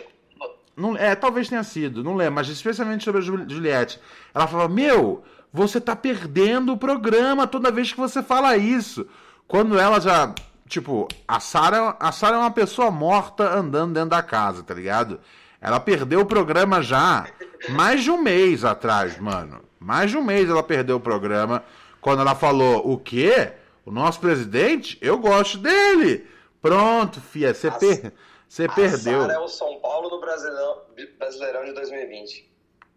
[0.75, 4.01] Não, é, talvez tenha sido, não lembro, mas especialmente sobre a Ju- Juliette.
[4.35, 5.23] Ela falava: Meu,
[5.53, 9.07] você tá perdendo o programa toda vez que você fala isso.
[9.47, 10.35] Quando ela já.
[10.67, 15.21] Tipo, a Sarah, a Sarah é uma pessoa morta andando dentro da casa, tá ligado?
[15.61, 17.27] Ela perdeu o programa já
[17.69, 19.61] mais de um mês atrás, mano.
[19.79, 21.63] Mais de um mês ela perdeu o programa
[22.01, 23.53] quando ela falou: O quê?
[23.85, 24.97] O nosso presidente?
[25.03, 26.27] Eu gosto dele.
[26.61, 28.13] Pronto, fia, você per...
[28.49, 29.23] você perdeu.
[29.23, 30.83] Azar é o São Paulo no Brasileirão,
[31.19, 32.51] Brasileirão de 2020.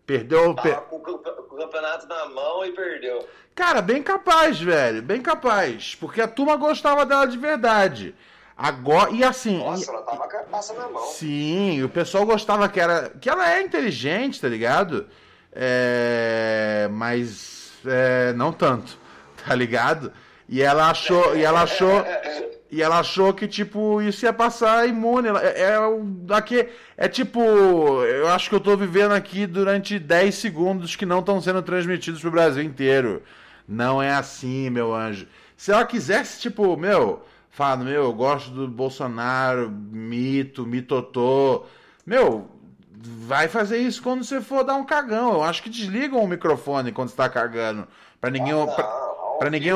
[0.05, 0.53] Perdeu.
[0.55, 3.25] Per- com o com o campeonato na mão e perdeu.
[3.55, 5.01] Cara, bem capaz, velho.
[5.01, 5.95] Bem capaz.
[5.95, 8.15] Porque a turma gostava dela de verdade.
[8.57, 9.11] Agora.
[9.11, 9.59] E assim.
[9.59, 11.05] Nossa, ela tava com a passa na mão.
[11.05, 13.09] Sim, o pessoal gostava que era.
[13.21, 15.07] Que ela é inteligente, tá ligado?
[15.51, 18.97] É, mas é, não tanto,
[19.45, 20.11] tá ligado?
[20.49, 21.35] E ela achou.
[21.35, 22.03] E ela achou.
[22.75, 25.27] E ela achou que, tipo, isso ia passar imune.
[25.27, 25.77] Ela- É, é,
[26.25, 26.67] daqui,
[26.97, 27.39] é tipo.
[28.03, 32.19] Eu acho que eu tô vivendo aqui durante 10 segundos que não estão sendo transmitidos
[32.21, 33.21] pro Brasil inteiro.
[33.67, 35.27] Não é assim, meu anjo.
[35.55, 37.21] Se ela quisesse, tipo, meu,
[37.51, 41.65] falando, meu, eu gosto do Bolsonaro, mito, mitotô.
[42.05, 42.47] Meu,
[43.27, 45.33] vai fazer isso quando você for dar um cagão.
[45.33, 47.87] Eu acho que desligam o microfone quando você tá cagando.
[48.19, 48.51] Pra ninguém.
[48.51, 48.83] Não, pra,
[49.37, 49.73] pra ninguém.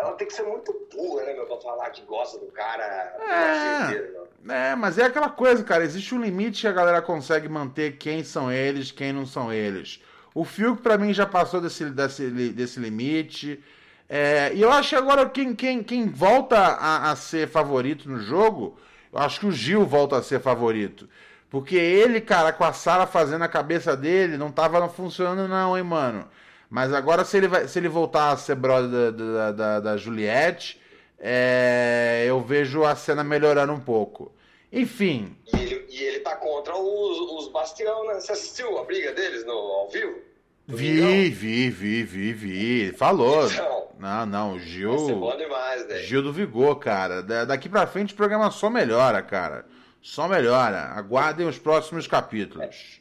[0.00, 2.82] Ela tem que ser muito burra, né, meu, pra falar que gosta do cara.
[3.20, 3.84] É.
[3.84, 4.28] inteiro.
[4.48, 5.84] É, mas é aquela coisa, cara.
[5.84, 10.02] Existe um limite que a galera consegue manter quem são eles, quem não são eles.
[10.34, 13.62] O Fiuk, pra mim, já passou desse, desse, desse limite.
[14.08, 18.18] É, e eu acho que agora quem, quem, quem volta a, a ser favorito no
[18.18, 18.76] jogo,
[19.12, 21.08] eu acho que o Gil volta a ser favorito.
[21.50, 25.82] Porque ele, cara, com a Sara fazendo a cabeça dele, não tava funcionando, não, hein,
[25.82, 26.28] mano.
[26.70, 29.96] Mas agora, se ele, vai, se ele voltar a ser brother da, da, da, da
[29.96, 30.80] Juliette,
[31.18, 34.32] é, eu vejo a cena melhorando um pouco.
[34.72, 38.14] Enfim, E ele, e ele tá contra os, os Bastião, né?
[38.14, 40.20] Você assistiu a briga deles no, ao vivo?
[40.68, 42.92] vi, vi, vi, vi, vi.
[42.92, 43.50] Falou.
[43.50, 43.88] Então.
[43.98, 44.90] Não, não, o Gil.
[44.96, 45.98] Vai ser bom demais, né?
[46.02, 47.20] Gil do Vigor, cara.
[47.20, 49.66] Da- Daqui pra frente o programa só melhora, cara.
[50.00, 50.78] Só melhora.
[50.94, 53.00] Aguardem os próximos capítulos.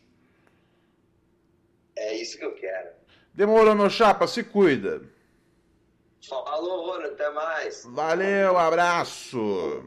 [1.95, 2.89] É isso que eu quero.
[3.39, 5.01] Demorou, meu chapa, se cuida.
[6.27, 7.85] Falou, Rony, até mais.
[7.85, 9.81] Valeu, abraço.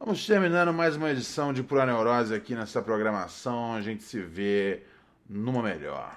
[0.00, 3.74] Vamos terminando mais uma edição de Pura Neurose aqui nessa programação.
[3.74, 4.84] A gente se vê
[5.28, 6.16] numa melhor.